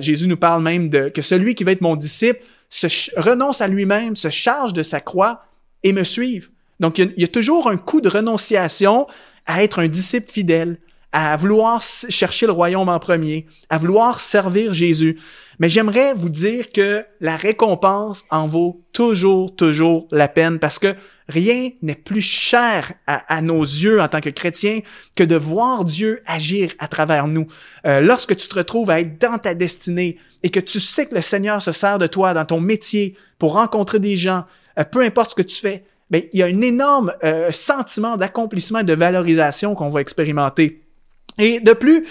Jésus 0.00 0.26
nous 0.26 0.36
parle 0.36 0.62
même 0.62 0.88
de 0.88 1.08
que 1.08 1.22
celui 1.22 1.54
qui 1.54 1.64
va 1.64 1.72
être 1.72 1.82
mon 1.82 1.96
disciple 1.96 2.40
se 2.70 2.86
renonce 3.16 3.60
à 3.60 3.68
lui-même, 3.68 4.16
se 4.16 4.30
charge 4.30 4.72
de 4.72 4.82
sa 4.82 5.00
croix 5.00 5.42
et 5.82 5.92
me 5.92 6.04
suive. 6.04 6.50
Donc, 6.80 6.98
il 6.98 7.12
y, 7.16 7.24
a, 7.24 7.28
toujours 7.28 7.68
un 7.68 7.76
coup 7.76 8.00
de 8.00 8.08
renonciation 8.08 9.06
à 9.46 9.62
être 9.62 9.80
un 9.80 9.88
disciple 9.88 10.30
fidèle, 10.30 10.78
à 11.12 11.36
vouloir 11.36 11.82
chercher 11.82 12.46
le 12.46 12.52
royaume 12.52 12.88
en 12.88 12.98
premier, 12.98 13.46
à 13.70 13.78
vouloir 13.78 14.20
servir 14.20 14.74
Jésus. 14.74 15.18
Mais 15.58 15.68
j'aimerais 15.68 16.14
vous 16.14 16.28
dire 16.28 16.70
que 16.70 17.04
la 17.20 17.36
récompense 17.36 18.24
en 18.30 18.46
vaut 18.46 18.82
toujours, 18.92 19.54
toujours 19.56 20.06
la 20.12 20.28
peine 20.28 20.58
parce 20.58 20.78
que 20.78 20.94
rien 21.28 21.70
n'est 21.82 21.96
plus 21.96 22.20
cher 22.20 22.92
à, 23.06 23.42
nos 23.42 23.62
yeux 23.62 24.00
en 24.00 24.08
tant 24.08 24.20
que 24.20 24.30
chrétiens 24.30 24.80
que 25.16 25.24
de 25.24 25.34
voir 25.34 25.84
Dieu 25.84 26.22
agir 26.26 26.70
à 26.78 26.86
travers 26.86 27.26
nous. 27.26 27.46
Euh, 27.86 28.00
lorsque 28.00 28.36
tu 28.36 28.46
te 28.46 28.54
retrouves 28.54 28.90
à 28.90 29.00
être 29.00 29.18
dans 29.18 29.38
ta 29.38 29.54
destinée 29.54 30.18
et 30.42 30.50
que 30.50 30.60
tu 30.60 30.78
sais 30.78 31.06
que 31.06 31.14
le 31.14 31.22
Seigneur 31.22 31.60
se 31.60 31.72
sert 31.72 31.98
de 31.98 32.06
toi 32.06 32.34
dans 32.34 32.44
ton 32.44 32.60
métier 32.60 33.16
pour 33.38 33.54
rencontrer 33.54 33.98
des 33.98 34.16
gens, 34.16 34.44
euh, 34.78 34.84
peu 34.84 35.02
importe 35.02 35.30
ce 35.30 35.34
que 35.34 35.42
tu 35.42 35.56
fais, 35.56 35.84
ben, 36.10 36.22
il 36.32 36.38
y 36.38 36.42
a 36.42 36.46
un 36.46 36.60
énorme 36.60 37.12
euh, 37.24 37.50
sentiment 37.50 38.16
d'accomplissement 38.16 38.78
et 38.78 38.84
de 38.84 38.94
valorisation 38.94 39.74
qu'on 39.74 39.90
va 39.90 40.00
expérimenter. 40.00 40.87
Et 41.38 41.60
de 41.60 41.72
plus, 41.72 42.04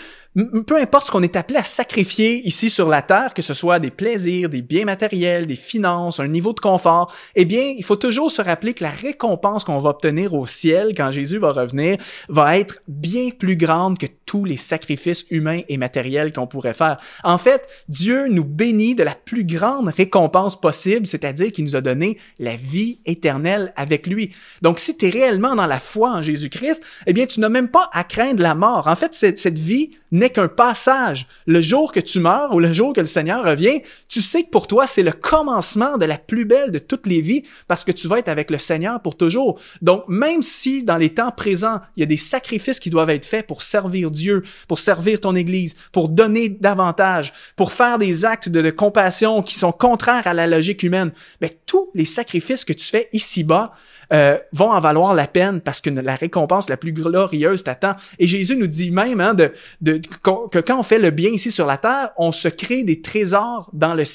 peu 0.65 0.79
importe 0.79 1.07
ce 1.07 1.11
qu'on 1.11 1.23
est 1.23 1.35
appelé 1.35 1.57
à 1.57 1.63
sacrifier 1.63 2.45
ici 2.47 2.69
sur 2.69 2.87
la 2.87 3.01
terre, 3.01 3.33
que 3.33 3.41
ce 3.41 3.53
soit 3.53 3.79
des 3.79 3.89
plaisirs, 3.89 4.49
des 4.49 4.61
biens 4.61 4.85
matériels, 4.85 5.47
des 5.47 5.55
finances, 5.55 6.19
un 6.19 6.27
niveau 6.27 6.53
de 6.53 6.59
confort, 6.59 7.11
eh 7.35 7.45
bien, 7.45 7.73
il 7.75 7.83
faut 7.83 7.95
toujours 7.95 8.31
se 8.31 8.41
rappeler 8.41 8.73
que 8.73 8.83
la 8.83 8.91
récompense 8.91 9.63
qu'on 9.63 9.79
va 9.79 9.89
obtenir 9.89 10.33
au 10.35 10.45
ciel 10.45 10.93
quand 10.95 11.09
Jésus 11.11 11.39
va 11.39 11.53
revenir 11.53 11.97
va 12.29 12.57
être 12.57 12.81
bien 12.87 13.29
plus 13.29 13.55
grande 13.55 13.97
que 13.97 14.05
tous 14.25 14.45
les 14.45 14.57
sacrifices 14.57 15.25
humains 15.31 15.61
et 15.69 15.77
matériels 15.77 16.33
qu'on 16.33 16.47
pourrait 16.47 16.73
faire. 16.73 16.97
En 17.23 17.37
fait, 17.37 17.65
Dieu 17.87 18.27
nous 18.27 18.43
bénit 18.43 18.93
de 18.93 19.03
la 19.03 19.15
plus 19.15 19.45
grande 19.45 19.87
récompense 19.87 20.59
possible, 20.59 21.07
c'est-à-dire 21.07 21.51
qu'il 21.51 21.63
nous 21.63 21.75
a 21.75 21.81
donné 21.81 22.17
la 22.37 22.55
vie 22.55 22.99
éternelle 23.05 23.73
avec 23.75 24.05
lui. 24.05 24.35
Donc, 24.61 24.79
si 24.79 24.95
tu 24.97 25.07
es 25.07 25.09
réellement 25.09 25.55
dans 25.55 25.65
la 25.65 25.79
foi 25.79 26.11
en 26.11 26.21
Jésus-Christ, 26.21 26.83
eh 27.07 27.13
bien, 27.13 27.25
tu 27.25 27.39
n'as 27.39 27.49
même 27.49 27.69
pas 27.69 27.89
à 27.93 28.03
craindre 28.03 28.43
la 28.43 28.53
mort. 28.53 28.87
En 28.87 28.95
fait, 28.95 29.13
cette, 29.13 29.39
cette 29.39 29.57
vie 29.57 29.91
n'est 30.11 30.29
qu'un 30.29 30.47
passage. 30.47 31.27
Le 31.45 31.61
jour 31.61 31.91
que 31.91 31.99
tu 31.99 32.19
meurs 32.19 32.53
ou 32.53 32.59
le 32.59 32.71
jour 32.71 32.93
que 32.93 33.01
le 33.01 33.07
Seigneur 33.07 33.43
revient, 33.43 33.81
tu 34.17 34.23
sais 34.23 34.41
que 34.41 34.49
pour 34.49 34.65
toi, 34.65 34.87
c'est 34.87 35.03
le 35.03 35.11
commencement 35.11 35.99
de 35.99 36.05
la 36.05 36.17
plus 36.17 36.45
belle 36.45 36.71
de 36.71 36.79
toutes 36.79 37.05
les 37.05 37.21
vies 37.21 37.43
parce 37.67 37.83
que 37.83 37.91
tu 37.91 38.07
vas 38.07 38.17
être 38.17 38.29
avec 38.29 38.49
le 38.49 38.57
Seigneur 38.57 38.99
pour 38.99 39.15
toujours. 39.15 39.59
Donc, 39.83 40.05
même 40.07 40.41
si 40.41 40.81
dans 40.81 40.97
les 40.97 41.13
temps 41.13 41.29
présents, 41.29 41.81
il 41.95 41.99
y 41.99 42.03
a 42.03 42.07
des 42.07 42.17
sacrifices 42.17 42.79
qui 42.79 42.89
doivent 42.89 43.11
être 43.11 43.27
faits 43.27 43.45
pour 43.45 43.61
servir 43.61 44.09
Dieu, 44.09 44.41
pour 44.67 44.79
servir 44.79 45.19
ton 45.19 45.35
Église, 45.35 45.75
pour 45.91 46.09
donner 46.09 46.49
davantage, 46.49 47.31
pour 47.55 47.71
faire 47.71 47.99
des 47.99 48.25
actes 48.25 48.49
de, 48.49 48.71
compassion 48.71 49.43
qui 49.43 49.53
sont 49.53 49.71
contraires 49.71 50.25
à 50.25 50.33
la 50.33 50.47
logique 50.47 50.81
humaine, 50.81 51.11
mais 51.39 51.55
tous 51.67 51.91
les 51.93 52.05
sacrifices 52.05 52.65
que 52.65 52.73
tu 52.73 52.87
fais 52.87 53.09
ici-bas, 53.13 53.75
euh, 54.13 54.37
vont 54.53 54.71
en 54.71 54.79
valoir 54.79 55.13
la 55.13 55.27
peine 55.27 55.59
parce 55.59 55.81
que 55.81 55.89
la 55.89 56.15
récompense 56.15 56.69
la 56.69 56.77
plus 56.77 56.93
glorieuse 56.93 57.65
t'attend. 57.65 57.95
Et 58.19 58.27
Jésus 58.27 58.55
nous 58.55 58.67
dit 58.67 58.89
même 58.89 59.19
hein, 59.19 59.35
que 59.35 60.59
quand 60.59 60.79
on 60.79 60.83
fait 60.83 60.99
le 60.99 61.09
bien 61.11 61.29
ici 61.29 61.51
sur 61.51 61.65
la 61.65 61.75
terre, 61.75 62.11
on 62.17 62.31
se 62.31 62.47
crée 62.47 62.85
des 62.85 63.01
trésors 63.01 63.69
dans 63.73 63.93
le 63.93 64.05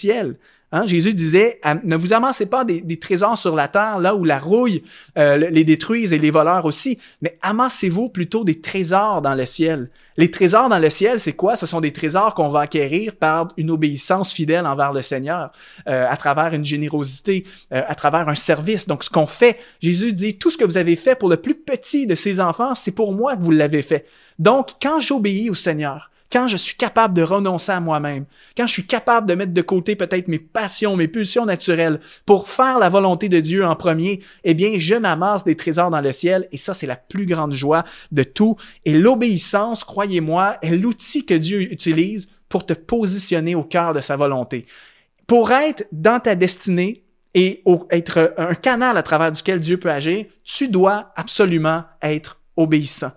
Hein? 0.72 0.86
Jésus 0.86 1.12
disait, 1.12 1.60
ne 1.84 1.96
vous 1.96 2.14
amassez 2.14 2.46
pas 2.46 2.64
des, 2.64 2.98
trésors 2.98 3.36
sur 3.36 3.54
la 3.54 3.68
terre, 3.68 3.98
là 3.98 4.14
où 4.14 4.24
la 4.24 4.38
rouille 4.38 4.82
euh, 5.18 5.36
les 5.36 5.64
détruisent 5.64 6.14
et 6.14 6.18
les 6.18 6.30
voleurs 6.30 6.64
aussi, 6.64 6.98
mais 7.20 7.38
amassez-vous 7.42 8.08
plutôt 8.08 8.42
des 8.42 8.60
trésors 8.60 9.20
dans 9.20 9.34
le 9.34 9.44
ciel. 9.44 9.90
Les 10.16 10.30
trésors 10.30 10.70
dans 10.70 10.78
le 10.78 10.90
ciel, 10.90 11.20
c'est 11.20 11.34
quoi? 11.34 11.56
Ce 11.56 11.66
sont 11.66 11.80
des 11.80 11.92
trésors 11.92 12.34
qu'on 12.34 12.48
va 12.48 12.60
acquérir 12.60 13.16
par 13.16 13.48
une 13.58 13.70
obéissance 13.70 14.32
fidèle 14.32 14.66
envers 14.66 14.92
le 14.92 15.02
Seigneur, 15.02 15.52
euh, 15.88 16.06
à 16.08 16.16
travers 16.16 16.54
une 16.54 16.64
générosité, 16.64 17.44
euh, 17.72 17.82
à 17.86 17.94
travers 17.94 18.28
un 18.28 18.34
service. 18.34 18.86
Donc, 18.86 19.04
ce 19.04 19.10
qu'on 19.10 19.26
fait, 19.26 19.58
Jésus 19.80 20.14
dit, 20.14 20.38
tout 20.38 20.50
ce 20.50 20.56
que 20.56 20.64
vous 20.64 20.78
avez 20.78 20.96
fait 20.96 21.18
pour 21.18 21.28
le 21.28 21.36
plus 21.36 21.54
petit 21.54 22.06
de 22.06 22.14
ses 22.14 22.40
enfants, 22.40 22.74
c'est 22.74 22.94
pour 22.94 23.12
moi 23.12 23.36
que 23.36 23.42
vous 23.42 23.50
l'avez 23.50 23.82
fait. 23.82 24.06
Donc, 24.38 24.68
quand 24.80 25.00
j'obéis 25.00 25.50
au 25.50 25.54
Seigneur, 25.54 26.11
quand 26.32 26.48
je 26.48 26.56
suis 26.56 26.76
capable 26.76 27.14
de 27.14 27.22
renoncer 27.22 27.72
à 27.72 27.80
moi-même, 27.80 28.24
quand 28.56 28.66
je 28.66 28.72
suis 28.72 28.86
capable 28.86 29.28
de 29.28 29.34
mettre 29.34 29.52
de 29.52 29.60
côté 29.60 29.96
peut-être 29.96 30.28
mes 30.28 30.38
passions, 30.38 30.96
mes 30.96 31.08
pulsions 31.08 31.44
naturelles 31.44 32.00
pour 32.24 32.48
faire 32.48 32.78
la 32.78 32.88
volonté 32.88 33.28
de 33.28 33.38
Dieu 33.40 33.66
en 33.66 33.76
premier, 33.76 34.20
eh 34.44 34.54
bien, 34.54 34.78
je 34.78 34.94
m'amasse 34.94 35.44
des 35.44 35.56
trésors 35.56 35.90
dans 35.90 36.00
le 36.00 36.12
ciel 36.12 36.48
et 36.50 36.56
ça, 36.56 36.72
c'est 36.72 36.86
la 36.86 36.96
plus 36.96 37.26
grande 37.26 37.52
joie 37.52 37.84
de 38.12 38.22
tout. 38.22 38.56
Et 38.86 38.94
l'obéissance, 38.94 39.84
croyez-moi, 39.84 40.56
est 40.62 40.70
l'outil 40.70 41.26
que 41.26 41.34
Dieu 41.34 41.60
utilise 41.60 42.28
pour 42.48 42.64
te 42.64 42.72
positionner 42.72 43.54
au 43.54 43.62
cœur 43.62 43.92
de 43.92 44.00
sa 44.00 44.16
volonté. 44.16 44.64
Pour 45.26 45.52
être 45.52 45.86
dans 45.92 46.18
ta 46.18 46.34
destinée, 46.34 47.04
et 47.34 47.62
être 47.90 48.34
un 48.36 48.54
canal 48.54 48.96
à 48.98 49.02
travers 49.02 49.32
duquel 49.32 49.58
Dieu 49.58 49.78
peut 49.78 49.90
agir, 49.90 50.26
tu 50.44 50.68
dois 50.68 51.12
absolument 51.16 51.84
être 52.02 52.42
obéissant. 52.56 53.12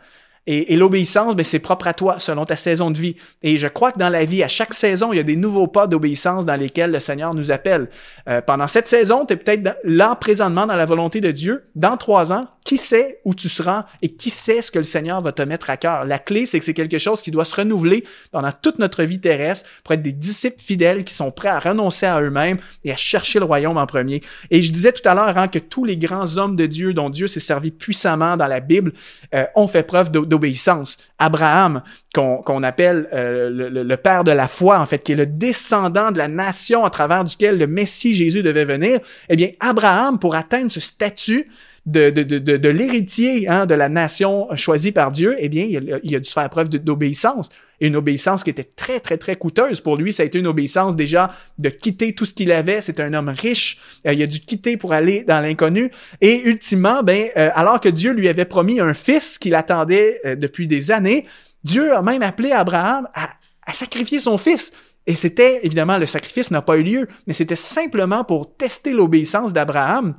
Et, 0.48 0.76
l'obéissance, 0.76 1.36
ben, 1.36 1.44
c'est 1.44 1.60
propre 1.60 1.88
à 1.88 1.94
toi, 1.94 2.20
selon 2.20 2.46
ta 2.46 2.56
saison 2.56 2.92
de 2.92 2.98
vie. 2.98 3.16
Et 3.42 3.58
je 3.58 3.68
crois 3.68 3.92
que 3.92 3.98
dans 3.98 4.10
la 4.10 4.26
vie, 4.26 4.44
à 4.44 4.48
chaque 4.48 4.74
saison, 4.74 5.12
il 5.12 5.18
y 5.18 5.20
a 5.20 5.24
des 5.24 5.36
nouveaux 5.36 5.68
pas 5.68 5.88
d'obéissance 5.88 6.46
dans 6.46 6.56
lesquels 6.56 6.92
le 6.92 7.00
Seigneur 7.00 7.34
nous 7.34 7.52
appelle. 7.52 7.90
Euh, 8.30 8.42
pendant 8.42 8.68
cette 8.68 8.88
saison, 8.88 9.26
tu 9.26 9.34
es 9.34 9.38
peut-être 9.38 9.78
là 9.84 10.16
présentement 10.16 10.68
dans 10.68 10.76
la 10.76 10.86
volonté 10.86 11.20
de 11.20 11.32
Dieu. 11.32 11.66
Dans 11.76 11.98
trois 11.98 12.32
ans, 12.32 12.48
qui 12.66 12.78
sait 12.78 13.22
où 13.24 13.34
tu 13.34 13.48
seras 13.48 13.86
et 14.02 14.10
qui 14.10 14.32
sait 14.32 14.62
ce 14.62 14.72
que 14.72 14.80
le 14.80 14.84
Seigneur 14.84 15.22
va 15.22 15.32
te 15.32 15.44
mettre 15.44 15.70
à 15.70 15.78
cœur? 15.78 16.04
La 16.04 16.20
clé, 16.20 16.46
c'est 16.46 16.60
que 16.60 16.66
c'est 16.66 16.74
quelque 16.74 16.98
chose 16.98 17.22
qui 17.22 17.32
doit 17.32 17.46
se 17.46 17.56
renouveler 17.56 18.04
pendant 18.32 18.52
toute 18.52 18.80
notre 18.80 19.04
vie 19.04 19.22
terrestre 19.22 19.70
pour 19.84 19.94
être 19.94 20.02
des 20.02 20.12
disciples 20.12 20.60
fidèles 20.62 21.04
qui 21.06 21.14
sont 21.14 21.32
prêts 21.32 21.50
à 21.50 21.60
renoncer 21.60 22.08
à 22.08 22.20
eux-mêmes 22.20 22.58
et 22.84 22.92
à 22.92 22.98
chercher 22.98 23.38
le 23.38 23.46
royaume 23.46 23.78
en 23.78 23.86
premier. 23.86 24.22
Et 24.50 24.64
je 24.64 24.72
disais 24.72 24.92
tout 24.92 25.08
à 25.08 25.14
l'heure 25.14 25.38
hein, 25.38 25.48
que 25.48 25.60
tous 25.60 25.86
les 25.86 25.96
grands 25.96 26.38
hommes 26.38 26.56
de 26.56 26.66
Dieu 26.66 26.94
dont 26.94 27.12
Dieu 27.12 27.28
s'est 27.28 27.40
servi 27.40 27.70
puissamment 27.70 28.36
dans 28.36 28.48
la 28.48 28.60
Bible 28.60 28.94
euh, 29.36 29.46
ont 29.56 29.68
fait 29.68 29.84
preuve 29.84 30.10
d'obéissance. 30.10 30.98
Abraham, 31.20 31.84
qu'on 32.14 32.64
appelle 32.64 33.08
euh, 33.14 33.50
le, 33.52 33.84
le, 33.84 33.98
père 33.98 34.24
de 34.24 34.32
la 34.32 34.48
foi, 34.48 34.80
en 34.80 34.88
fait, 34.88 35.00
qui 35.00 35.12
est 35.12 35.16
le 35.16 35.28
descendant 35.28 36.12
de 36.12 36.18
la 36.18 36.28
nation 36.28 36.84
à 36.84 36.90
travers 36.90 37.24
duquel 37.24 37.60
le 37.60 37.68
Messie 37.68 38.16
Jésus 38.16 38.42
devait 38.42 38.66
venir, 38.66 39.00
eh 39.30 39.36
bien, 39.36 39.50
Abraham, 39.60 40.18
pour 40.18 40.36
atteindre 40.36 40.72
ce 40.72 40.80
statut, 40.80 41.48
de, 41.86 42.10
de, 42.10 42.24
de, 42.24 42.58
de, 42.58 42.70
l'héritier 42.70 43.48
hein, 43.48 43.66
de 43.68 43.76
la 43.76 43.90
nation 43.90 44.48
choisie 44.56 44.92
par 44.92 45.12
Dieu, 45.12 45.36
eh 45.38 45.50
bien, 45.50 45.66
il 45.66 45.94
a, 45.94 46.00
il 46.04 46.16
a 46.16 46.20
dû 46.20 46.30
faire 46.30 46.50
preuve 46.50 46.70
d'obéissance. 46.70 47.50
Une 47.80 47.96
obéissance 47.96 48.44
qui 48.44 48.50
était 48.50 48.64
très, 48.64 49.00
très, 49.00 49.18
très 49.18 49.36
coûteuse. 49.36 49.82
Pour 49.82 49.98
lui, 49.98 50.14
ça 50.14 50.24
a 50.24 50.26
été 50.26 50.40
une 50.40 50.48
obéissance 50.48 50.96
déjà 50.96 51.32
de 51.60 51.70
quitter 51.70 52.16
tout 52.16 52.26
ce 52.26 52.34
qu'il 52.34 52.52
avait. 52.52 52.82
C'est 52.82 53.00
un 53.00 53.14
homme 53.14 53.30
riche. 53.30 53.80
Euh, 54.08 54.14
il 54.14 54.24
a 54.24 54.28
dû 54.28 54.40
quitter 54.40 54.78
pour 54.78 54.94
aller 54.94 55.24
dans 55.26 55.42
l'inconnu. 55.42 55.92
Et 56.22 56.42
ultimement, 56.48 57.04
ben, 57.04 57.28
euh, 57.38 57.50
alors 57.54 57.80
que 57.80 57.90
Dieu 57.90 58.14
lui 58.14 58.30
avait 58.30 58.46
promis 58.46 58.80
un 58.80 58.94
fils 58.94 59.38
qu'il 59.38 59.54
attendait 59.54 60.22
euh, 60.26 60.36
depuis 60.36 60.68
des 60.68 60.92
années, 60.92 61.26
Dieu 61.64 61.94
a 61.94 62.02
même 62.02 62.24
appelé 62.24 62.52
Abraham 62.52 63.08
à, 63.14 63.30
à 63.68 63.74
sacrifier 63.74 64.20
son 64.20 64.38
fils. 64.38 64.72
Et 65.06 65.14
c'était, 65.14 65.60
évidemment, 65.64 66.00
le 66.00 66.08
sacrifice 66.08 66.50
n'a 66.50 66.64
pas 66.64 66.78
eu 66.78 66.84
lieu, 66.84 67.08
mais 67.28 67.34
c'était 67.34 67.56
simplement 67.56 68.24
pour 68.24 68.56
tester 68.56 68.92
l'obéissance 68.92 69.54
d'Abraham 69.54 70.16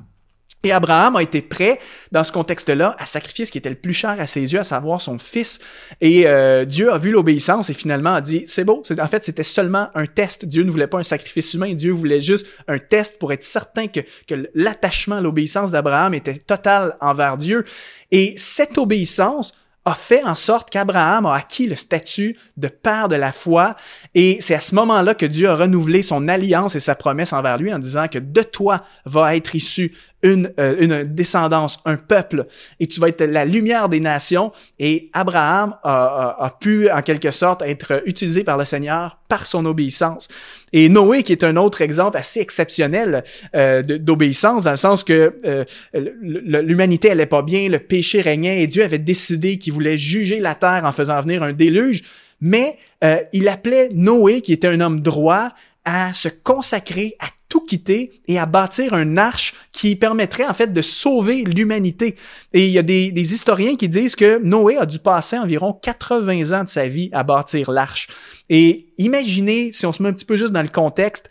et 0.63 0.73
Abraham 0.73 1.17
a 1.17 1.23
été 1.23 1.43
prêt, 1.43 1.79
dans 2.11 2.25
ce 2.25 2.33
contexte-là, 2.33 2.97
à 2.99 3.07
sacrifier 3.07 3.45
ce 3.45 3.53
qui 3.53 3.59
était 3.59 3.71
le 3.71 3.77
plus 3.77 3.93
cher 3.93 4.17
à 4.19 4.27
ses 4.27 4.53
yeux, 4.53 4.59
à 4.59 4.65
savoir 4.65 5.01
son 5.01 5.19
fils. 5.19 5.61
Et 6.01 6.27
euh, 6.27 6.65
Dieu 6.65 6.93
a 6.93 6.99
vu 6.99 7.13
l'obéissance 7.13 7.71
et 7.71 7.75
finalement 7.75 8.15
a 8.15 8.21
dit, 8.21 8.45
c'est 8.47 8.65
beau. 8.65 8.83
En 8.99 9.09
fait, 9.09 9.23
c'était 9.23 9.45
seulement 9.45 9.89
un 9.95 10.07
test. 10.07 10.45
Dieu 10.45 10.65
ne 10.65 10.71
voulait 10.71 10.89
pas 10.89 10.99
un 10.99 11.05
sacrifice 11.05 11.55
humain. 11.55 11.73
Dieu 11.75 11.93
voulait 11.93 12.23
juste 12.23 12.47
un 12.67 12.79
test 12.79 13.19
pour 13.19 13.33
être 13.33 13.45
certain 13.45 13.87
que, 13.87 14.01
que 14.27 14.49
l'attachement, 14.55 15.21
l'obéissance 15.21 15.71
d'Abraham 15.71 16.15
était 16.15 16.39
total 16.39 16.97
envers 17.01 17.37
Dieu. 17.37 17.65
Et 18.11 18.35
cette 18.37 18.77
obéissance 18.79 19.53
a 19.87 19.95
fait 19.95 20.25
en 20.25 20.35
sorte 20.35 20.69
qu'Abraham 20.69 21.27
a 21.27 21.35
acquis 21.35 21.69
le 21.69 21.77
statut 21.77 22.37
de 22.57 22.67
père 22.67 23.07
de 23.07 23.15
la 23.15 23.33
foi 23.33 23.77
et 24.15 24.39
c'est 24.41 24.55
à 24.55 24.61
ce 24.61 24.75
moment-là 24.75 25.15
que 25.15 25.25
Dieu 25.25 25.49
a 25.49 25.55
renouvelé 25.55 26.03
son 26.03 26.27
alliance 26.27 26.75
et 26.75 26.81
sa 26.81 26.97
promesse 26.97 27.33
envers 27.33 27.57
lui 27.57 27.73
en 27.73 27.79
disant 27.79 28.09
que 28.09 28.19
de 28.19 28.43
toi 28.43 28.85
va 29.05 29.37
être 29.37 29.55
issue 29.55 29.95
une, 30.23 30.53
euh, 30.59 30.77
une 30.81 31.03
descendance, 31.05 31.81
un 31.85 31.97
peuple, 31.97 32.47
et 32.81 32.87
tu 32.87 33.01
vas 33.01 33.09
être 33.09 33.25
la 33.25 33.45
lumière 33.45 33.89
des 33.89 34.01
nations. 34.01 34.53
Et 34.79 35.11
Abraham 35.13 35.77
a, 35.83 36.37
a, 36.39 36.51
pu, 36.51 36.91
en 36.91 37.03
quelque 37.03 37.31
sorte, 37.31 37.63
être 37.63 38.03
utilisé 38.07 38.45
par 38.45 38.59
le 38.59 38.65
Seigneur 38.65 39.19
par 39.29 39.47
son 39.47 39.65
obéissance. 39.67 40.29
Et 40.73 40.89
Noé, 40.89 41.23
qui 41.23 41.33
est 41.33 41.45
un 41.45 41.57
autre 41.57 41.83
exemple 41.83 42.17
assez 42.17 42.41
exceptionnel 42.41 43.25
euh, 43.55 43.83
d'obéissance, 43.83 44.65
dans 44.65 44.73
le 44.73 44.77
sens 44.77 45.05
que 45.05 45.35
euh, 45.45 45.65
l'humanité 45.95 47.11
allait 47.11 47.27
pas 47.27 47.43
bien, 47.43 47.69
le 47.69 47.79
péché 47.79 48.21
régnait, 48.21 48.63
et 48.63 48.67
Dieu 48.67 48.85
avait 48.85 48.99
décidé 48.99 49.59
qu'il 49.59 49.73
voulait 49.73 49.99
juger 49.99 50.41
la 50.41 50.55
terre 50.55 50.83
en 50.85 50.93
faisant 50.93 51.21
venir 51.21 51.43
un 51.43 51.53
déluge. 51.53 52.03
Mais 52.41 52.79
euh, 53.05 53.17
il 53.33 53.49
appelait 53.49 53.89
Noé, 53.93 54.41
qui 54.41 54.53
était 54.53 54.69
un 54.69 54.81
homme 54.81 55.01
droit, 55.01 55.49
à 55.87 56.13
se 56.13 56.29
consacrer 56.29 57.15
à 57.21 57.27
tout 57.49 57.61
quitter 57.61 58.11
et 58.27 58.39
à 58.39 58.45
bâtir 58.45 58.93
un 58.93 59.17
arche 59.17 59.55
qui 59.73 59.95
permettrait 59.95 60.47
en 60.47 60.53
fait 60.53 60.73
de 60.73 60.83
sauver 60.83 61.45
l'humanité. 61.45 62.17
Et 62.53 62.67
il 62.67 62.73
y 62.73 62.79
a 62.79 62.83
des, 62.83 63.33
historiens 63.33 63.77
qui 63.77 63.89
disent 63.89 64.17
que 64.17 64.39
Noé 64.43 64.77
a 64.77 64.85
dû 64.85 64.99
passer 64.99 65.39
environ 65.39 65.73
80 65.73 66.59
ans 66.59 66.65
de 66.65 66.69
sa 66.69 66.89
vie 66.89 67.09
à 67.13 67.23
bâtir 67.23 67.71
l'arche. 67.71 68.09
Et 68.51 68.89
imaginez, 68.99 69.73
si 69.73 69.87
on 69.87 69.93
se 69.93 70.03
met 70.03 70.09
un 70.09 70.13
petit 70.13 70.25
peu 70.25 70.37
juste 70.37 70.53
dans 70.53 70.63
le 70.63 70.69
contexte, 70.69 71.31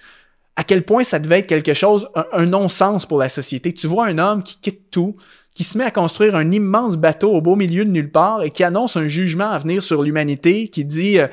à 0.55 0.63
quel 0.63 0.83
point 0.83 1.03
ça 1.03 1.19
devait 1.19 1.39
être 1.39 1.47
quelque 1.47 1.73
chose, 1.73 2.07
un, 2.31 2.45
non-sens 2.45 3.05
pour 3.05 3.19
la 3.19 3.27
société. 3.27 3.73
Tu 3.73 3.87
vois 3.87 4.05
un 4.07 4.17
homme 4.17 4.41
qui 4.41 4.57
quitte 4.61 4.89
tout, 4.89 5.17
qui 5.53 5.65
se 5.65 5.77
met 5.77 5.83
à 5.83 5.91
construire 5.91 6.37
un 6.37 6.49
immense 6.49 6.95
bateau 6.95 7.33
au 7.33 7.41
beau 7.41 7.57
milieu 7.57 7.83
de 7.83 7.91
nulle 7.91 8.11
part 8.11 8.41
et 8.41 8.51
qui 8.51 8.63
annonce 8.63 8.95
un 8.95 9.07
jugement 9.07 9.49
à 9.49 9.59
venir 9.59 9.83
sur 9.83 10.01
l'humanité, 10.01 10.69
qui 10.69 10.85
dit... 10.85 11.19
Euh, 11.19 11.27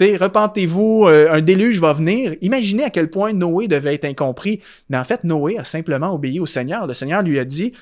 repentez-vous, 0.00 1.06
euh, 1.06 1.30
un 1.30 1.40
déluge 1.40 1.80
va 1.80 1.92
venir. 1.92 2.34
Imaginez 2.40 2.84
à 2.84 2.90
quel 2.90 3.10
point 3.10 3.32
Noé 3.32 3.68
devait 3.68 3.94
être 3.94 4.04
incompris. 4.04 4.60
Mais 4.88 4.98
en 4.98 5.04
fait, 5.04 5.24
Noé 5.24 5.58
a 5.58 5.64
simplement 5.64 6.14
obéi 6.14 6.40
au 6.40 6.46
Seigneur. 6.46 6.86
Le 6.86 6.94
Seigneur 6.94 7.22
lui 7.22 7.38
a 7.38 7.44
dit, 7.44 7.72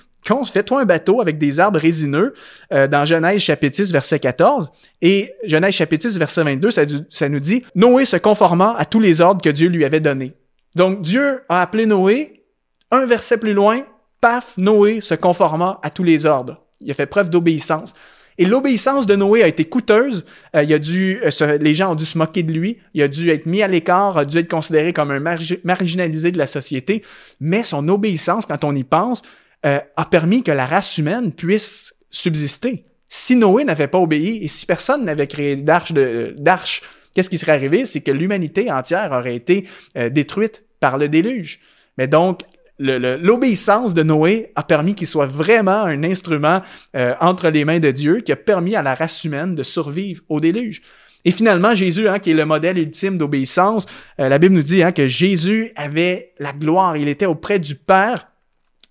fais-toi 0.53 0.83
un 0.83 0.85
bateau 0.85 1.21
avec 1.21 1.39
des 1.39 1.61
arbres 1.61 1.79
résineux 1.79 2.35
euh, 2.73 2.87
dans 2.87 3.05
Genèse 3.05 3.41
chapitre 3.41 3.77
10, 3.77 3.93
verset 3.93 4.19
14. 4.19 4.71
Et 5.03 5.33
Genèse 5.45 5.75
chapitre 5.75 6.09
10, 6.09 6.19
verset 6.19 6.43
22, 6.45 6.71
ça, 6.71 6.83
ça 7.09 7.29
nous 7.29 7.41
dit, 7.41 7.65
Noé 7.75 8.05
se 8.05 8.17
conforma 8.17 8.75
à 8.77 8.85
tous 8.85 9.01
les 9.01 9.21
ordres 9.21 9.43
que 9.43 9.51
Dieu 9.51 9.69
lui 9.69 9.85
avait 9.85 10.01
donnés. 10.01 10.35
Donc 10.77 11.03
Dieu 11.03 11.41
a 11.49 11.63
appelé 11.63 11.87
Noé, 11.87 12.45
un 12.91 13.07
verset 13.07 13.39
plus 13.39 13.55
loin, 13.55 13.83
paf, 14.21 14.57
Noé 14.59 15.01
se 15.01 15.15
conforma 15.15 15.81
à 15.83 15.91
tous 15.91 16.05
les 16.05 16.27
ordres. 16.27 16.63
Il 16.81 16.91
a 16.91 16.95
fait 16.95 17.07
preuve 17.07 17.31
d'obéissance. 17.31 17.95
Et 18.41 18.47
l'obéissance 18.47 19.05
de 19.05 19.15
Noé 19.17 19.43
a 19.43 19.49
été 19.49 19.67
coûteuse. 19.67 20.25
Euh, 20.57 20.63
il 20.63 20.73
a 20.73 20.79
dû, 20.79 21.21
euh, 21.23 21.59
les 21.59 21.75
gens 21.75 21.93
ont 21.93 21.95
dû 21.95 22.07
se 22.07 22.17
moquer 22.17 22.43
de 22.43 22.51
lui. 22.51 22.79
Il 22.95 23.03
a 23.03 23.09
dû 23.09 23.29
être 23.29 23.45
mis 23.45 23.63
à 23.63 23.69
l'écart, 23.69 24.17
a 24.17 24.25
dû 24.25 24.39
être 24.39 24.49
considéré 24.49 24.95
comme 24.95 25.11
un 25.11 25.21
marginalisé 25.63 26.33
de 26.33 26.39
la 26.39 26.47
société. 26.47 27.03
Mais 27.39 27.63
son 27.63 27.87
obéissance, 27.89 28.47
quand 28.47 28.65
on 28.65 28.75
y 28.75 28.83
pense, 28.83 29.21
euh, 29.67 29.79
a 29.95 30.05
permis 30.07 30.43
que 30.43 30.53
la 30.53 30.65
race 30.65 30.97
humaine 30.97 31.33
puisse 31.33 31.95
subsister. 32.09 32.87
Si 33.09 33.37
Noé 33.37 33.65
n'avait 33.65 33.89
pas 33.89 33.99
obéi 33.99 34.43
et 34.43 34.49
si 34.49 34.65
personne 34.65 35.05
n'avait 35.05 35.27
créé 35.27 35.57
d'arche, 35.57 35.93
d'arche, 35.93 36.81
qu'est-ce 37.15 37.29
qui 37.29 37.37
serait 37.37 37.53
arrivé? 37.53 37.85
C'est 37.85 38.01
que 38.01 38.11
l'humanité 38.11 38.73
entière 38.73 39.13
aurait 39.13 39.37
été 39.37 39.69
détruite 40.11 40.65
par 40.79 40.97
le 40.97 41.11
déluge. 41.11 41.61
Mais 41.99 42.07
donc, 42.07 42.41
l'obéissance 42.81 43.93
de 43.93 44.03
Noé 44.03 44.53
a 44.57 44.63
permis 44.63 44.95
qu'il 44.95 45.07
soit 45.07 45.27
vraiment 45.27 45.85
un 45.85 46.03
instrument 46.03 46.63
euh, 46.97 47.15
entre 47.21 47.49
les 47.49 47.65
mains 47.65 47.79
de 47.79 47.91
Dieu 47.91 48.21
qui 48.21 48.33
a 48.33 48.37
permis 48.37 48.75
à 48.75 48.83
la 48.83 48.95
race 48.95 49.23
humaine 49.25 49.55
de 49.55 49.63
survivre 49.63 50.23
au 50.29 50.41
déluge. 50.41 50.81
Et 51.27 51.31
finalement, 51.31 51.75
Jésus, 51.75 52.09
hein, 52.09 52.19
qui 52.19 52.31
est 52.31 52.35
le 52.35 52.47
modèle 52.47 52.79
ultime 52.79 53.19
d'obéissance, 53.19 53.87
euh, 54.19 54.31
la 54.31 54.39
Bible 54.39 54.55
nous 54.55 54.63
dit 54.63 54.83
hein, 54.83 54.93
que 54.93 55.07
Jésus 55.07 55.71
avait 55.77 56.33
la 56.39 56.53
gloire, 56.53 56.97
il 56.97 57.09
était 57.09 57.27
auprès 57.27 57.59
du 57.59 57.75
Père 57.75 58.30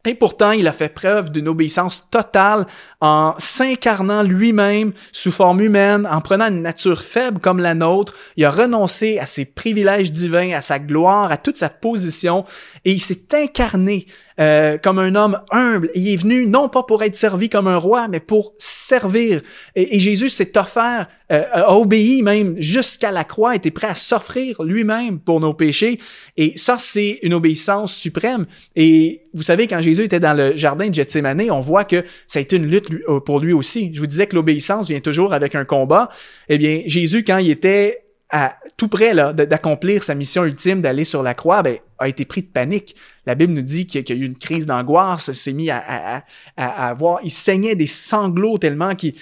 et 0.06 0.16
pourtant, 0.16 0.52
il 0.52 0.66
a 0.66 0.72
fait 0.72 0.90
preuve 0.90 1.30
d'une 1.30 1.50
obéissance 1.50 2.10
totale 2.10 2.66
en 3.02 3.36
s'incarnant 3.38 4.24
lui-même 4.24 4.94
sous 5.12 5.32
forme 5.32 5.60
humaine, 5.60 6.08
en 6.10 6.22
prenant 6.22 6.48
une 6.48 6.62
nature 6.62 7.02
faible 7.02 7.42
comme 7.42 7.60
la 7.60 7.76
nôtre. 7.76 8.14
Il 8.38 8.46
a 8.46 8.52
renoncé 8.52 9.20
à 9.20 9.26
ses 9.26 9.44
privilèges 9.44 10.14
divins, 10.14 10.54
à 10.54 10.62
sa 10.62 10.80
gloire, 10.80 11.32
à 11.32 11.38
toute 11.38 11.58
sa 11.58 11.68
position, 11.68 12.46
et 12.86 12.94
il 12.94 13.02
s'est 13.02 13.28
incarné 13.34 14.06
euh, 14.40 14.78
comme 14.78 15.00
un 15.00 15.16
homme 15.16 15.40
humble. 15.52 15.90
Il 15.96 16.08
est 16.08 16.16
venu 16.16 16.48
non 16.48 16.70
pas 16.70 16.84
pour 16.84 17.04
être 17.04 17.16
servi 17.16 17.50
comme 17.50 17.68
un 17.68 17.78
roi, 17.78 18.08
mais 18.08 18.20
pour 18.20 18.54
servir. 18.58 19.42
Et, 19.76 20.00
Jésus 20.00 20.30
s'est 20.30 20.58
offert, 20.58 21.08
euh, 21.32 21.44
a 21.52 21.76
obéi 21.76 22.24
même 22.24 22.56
jusqu'à 22.58 23.12
la 23.12 23.24
croix, 23.24 23.56
était 23.56 23.72
prêt 23.72 23.88
à 23.88 23.96
s'offrir 23.96 24.64
lui-même 24.64 25.20
pour 25.20 25.40
nos 25.40 25.54
péchés. 25.54 26.00
Et 26.38 26.58
ça, 26.58 26.78
c'est 26.78 27.20
une 27.24 27.34
obéissance 27.34 27.94
suprême. 27.94 28.46
Et 28.76 29.24
vous 29.34 29.44
savez, 29.44 29.68
quand 29.68 29.82
Jésus 29.82 30.04
était 30.04 30.20
dans 30.20 30.34
le 30.34 30.56
jardin 30.56 30.88
de 30.88 30.94
Gethsemane, 30.94 31.52
on 31.52 31.60
voit 31.60 31.84
que 31.84 32.06
ça 32.28 32.40
a 32.40 32.42
été 32.42 32.56
une 32.56 32.68
lutte 32.68 32.90
euh, 33.10 33.20
pour 33.20 33.40
lui 33.40 33.54
aussi. 33.54 33.92
Je 33.94 34.00
vous 34.00 34.08
disais 34.08 34.28
que 34.28 34.36
l'obéissance 34.36 34.88
vient 34.88 35.02
toujours 35.02 35.34
avec 35.34 35.56
un 35.56 35.66
combat. 35.66 36.10
Eh 36.48 36.58
bien, 36.58 36.82
Jésus, 36.86 37.24
quand 37.24 37.40
il 37.40 37.50
était 37.50 38.04
à 38.30 38.56
tout 38.78 38.88
près 38.88 39.14
là, 39.14 39.34
d'accomplir 39.34 40.04
sa 40.04 40.16
mission 40.16 40.46
ultime 40.46 40.82
d'aller 40.82 41.04
sur 41.04 41.24
la 41.24 41.34
croix, 41.34 41.64
ben, 41.64 41.78
a 42.00 42.08
été 42.08 42.26
pris 42.26 42.42
de 42.42 42.48
panique. 42.48 42.96
La 43.26 43.36
Bible 43.36 43.54
nous 43.54 43.62
dit 43.62 43.86
qu'il 43.86 44.08
y 44.08 44.12
a 44.12 44.16
eu 44.16 44.26
une 44.26 44.38
crise 44.38 44.66
d'angoisse, 44.66 45.32
s'est 45.32 45.54
mis 45.54 45.70
à, 45.70 45.82
à, 45.86 46.24
à, 46.58 46.90
avoir, 46.90 47.20
il 47.24 47.32
saignait 47.32 47.76
des 47.76 47.88
sanglots 47.88 48.58
tellement 48.58 48.96
qu'il 48.96 49.14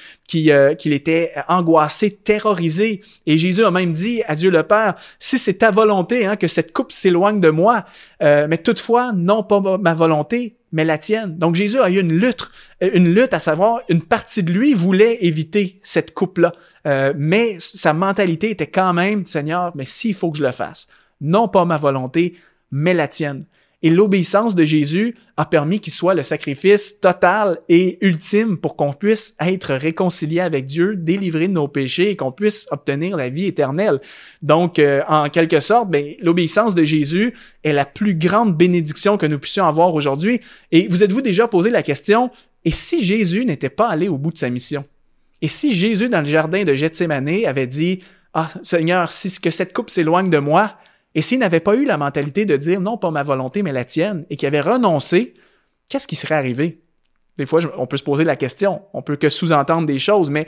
euh, 0.52 0.76
qu'il 0.76 0.94
était 0.94 1.32
angoissé, 1.48 2.12
terrorisé. 2.12 3.02
Et 3.26 3.38
Jésus 3.38 3.66
a 3.66 3.72
même 3.72 3.92
dit 3.92 4.22
à 4.28 4.36
Dieu 4.36 4.52
le 4.52 4.64
Père, 4.64 4.96
si 5.20 5.38
c'est 5.38 5.56
ta 5.56 5.72
volonté 5.72 6.26
hein, 6.26 6.36
que 6.36 6.48
cette 6.48 6.74
coupe 6.74 6.92
s'éloigne 6.92 7.40
de 7.40 7.50
moi, 7.50 7.86
euh, 8.22 8.48
mais 8.50 8.58
toutefois, 8.58 9.12
non 9.14 9.44
pas 9.44 9.60
ma 9.78 9.94
volonté, 9.94 10.58
mais 10.72 10.86
la 10.86 10.98
tienne. 10.98 11.38
Donc 11.38 11.56
Jésus 11.56 11.80
a 11.80 11.90
eu 11.90 12.00
une 12.00 12.14
lutte, 12.14 12.50
une 12.82 13.14
lutte 13.14 13.34
à 13.34 13.40
savoir, 13.40 13.82
une 13.90 14.02
partie 14.02 14.44
de 14.44 14.52
lui 14.52 14.74
voulait 14.74 15.18
éviter 15.26 15.80
cette 15.84 16.14
coupe-là, 16.14 16.54
euh, 16.86 17.14
mais 17.18 17.58
sa 17.60 17.94
mentalité 17.94 18.52
était 18.52 18.68
quand 18.68 18.94
même, 18.94 19.26
Seigneur, 19.26 19.72
mais 19.76 19.86
s'il 19.86 20.14
faut 20.14 20.32
que 20.32 20.38
je 20.38 20.44
le 20.44 20.52
fasse, 20.52 20.88
non 21.22 21.48
pas 21.48 21.66
ma 21.66 21.78
volonté, 21.78 22.36
mais 22.72 22.94
la 22.94 23.08
tienne. 23.08 23.46
Et 23.84 23.92
l'obéissance 23.92 24.56
de 24.56 24.66
Jésus 24.66 25.16
a 25.38 25.46
permis 25.46 25.80
qu'il 25.80 25.94
soit 25.94 26.16
le 26.16 26.24
sacrifice 26.24 27.00
total 27.00 27.60
et 27.70 28.00
ultime 28.02 28.58
pour 28.58 28.76
qu'on 28.76 28.92
puisse 28.92 29.36
être 29.40 29.76
réconcilié 29.76 30.40
avec 30.40 30.66
Dieu, 30.66 30.96
délivré 30.96 31.48
de 31.48 31.54
nos 31.54 31.68
péchés 31.68 32.10
et 32.10 32.16
qu'on 32.16 32.32
puisse 32.32 32.66
obtenir 32.72 33.16
la 33.16 33.30
vie 33.30 33.46
éternelle. 33.46 34.00
Donc, 34.42 34.80
euh, 34.80 35.04
en 35.08 35.30
quelque 35.30 35.60
sorte, 35.60 35.92
ben, 35.92 36.16
l'obéissance 36.22 36.74
de 36.74 36.84
Jésus 36.84 37.36
est 37.64 37.72
la 37.72 37.86
plus 37.86 38.16
grande 38.16 38.58
bénédiction 38.58 39.16
que 39.16 39.28
nous 39.28 39.38
puissions 39.38 39.68
avoir 39.68 39.94
aujourd'hui. 39.94 40.40
Et 40.72 40.88
vous 40.88 41.04
êtes-vous 41.04 41.22
déjà 41.22 41.48
posé 41.48 41.70
la 41.70 41.84
question, 41.84 42.32
et 42.66 42.72
si 42.72 43.06
Jésus 43.06 43.46
n'était 43.46 43.70
pas 43.70 43.90
allé 43.90 44.08
au 44.08 44.18
bout 44.18 44.32
de 44.32 44.40
sa 44.40 44.50
mission? 44.50 44.86
Et 45.44 45.48
si 45.48 45.76
Jésus, 45.76 46.10
dans 46.10 46.20
le 46.22 46.26
jardin 46.26 46.64
de 46.64 46.74
Gethsemane, 46.74 47.46
avait 47.46 47.68
dit, 47.68 48.00
ah, 48.34 48.50
Seigneur, 48.64 49.12
si 49.12 49.40
que 49.40 49.52
cette 49.52 49.72
coupe 49.72 49.92
s'éloigne 49.92 50.32
de 50.32 50.40
moi, 50.40 50.76
et 51.18 51.22
s'il 51.24 51.40
n'avait 51.40 51.62
pas 51.62 51.76
eu 51.76 51.84
la 51.84 51.98
mentalité 51.98 52.46
de 52.46 52.56
dire 52.58 52.80
non, 52.80 52.96
pas 52.96 53.10
ma 53.10 53.24
volonté, 53.24 53.64
mais 53.64 53.74
la 53.74 53.86
tienne, 53.86 54.28
et 54.30 54.36
qu'il 54.36 54.46
avait 54.46 54.62
renoncé, 54.62 55.34
qu'est-ce 55.90 56.06
qui 56.06 56.16
serait 56.16 56.36
arrivé? 56.36 56.84
Des 57.40 57.48
fois, 57.48 57.60
on 57.80 57.88
peut 57.88 57.98
se 57.98 58.04
poser 58.04 58.24
la 58.24 58.36
question, 58.36 58.84
on 58.94 59.02
peut 59.02 59.16
que 59.16 59.28
sous-entendre 59.28 59.88
des 59.88 59.98
choses, 59.98 60.30
mais, 60.30 60.46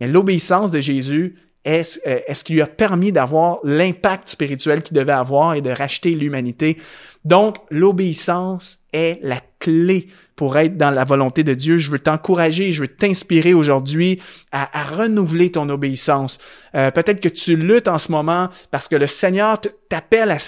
l'obéissance 0.00 0.72
de 0.72 0.80
Jésus, 0.80 1.36
est-ce 1.64 2.00
euh, 2.08 2.18
est 2.26 2.42
qui 2.42 2.54
lui 2.54 2.62
a 2.62 2.66
permis 2.66 3.12
d'avoir 3.12 3.60
l'impact 3.62 4.28
spirituel 4.28 4.82
qu'il 4.82 4.96
devait 4.96 5.12
avoir 5.12 5.54
et 5.54 5.62
de 5.62 5.70
racheter 5.70 6.10
l'humanité? 6.14 6.78
Donc, 7.24 7.58
l'obéissance 7.70 8.80
est 8.92 9.20
la 9.22 9.40
clé 9.60 10.08
pour 10.38 10.56
être 10.56 10.76
dans 10.76 10.90
la 10.90 11.02
volonté 11.02 11.42
de 11.42 11.52
Dieu. 11.52 11.78
Je 11.78 11.90
veux 11.90 11.98
t'encourager, 11.98 12.70
je 12.70 12.82
veux 12.82 12.88
t'inspirer 12.88 13.54
aujourd'hui 13.54 14.22
à, 14.52 14.84
renouveler 14.84 15.50
ton 15.50 15.68
obéissance. 15.68 16.38
Euh, 16.76 16.92
peut-être 16.92 17.20
que 17.20 17.28
tu 17.28 17.56
luttes 17.56 17.88
en 17.88 17.98
ce 17.98 18.12
moment 18.12 18.48
parce 18.70 18.86
que 18.86 18.94
le 18.94 19.08
Seigneur 19.08 19.58
t'appelle 19.88 20.30
à, 20.30 20.38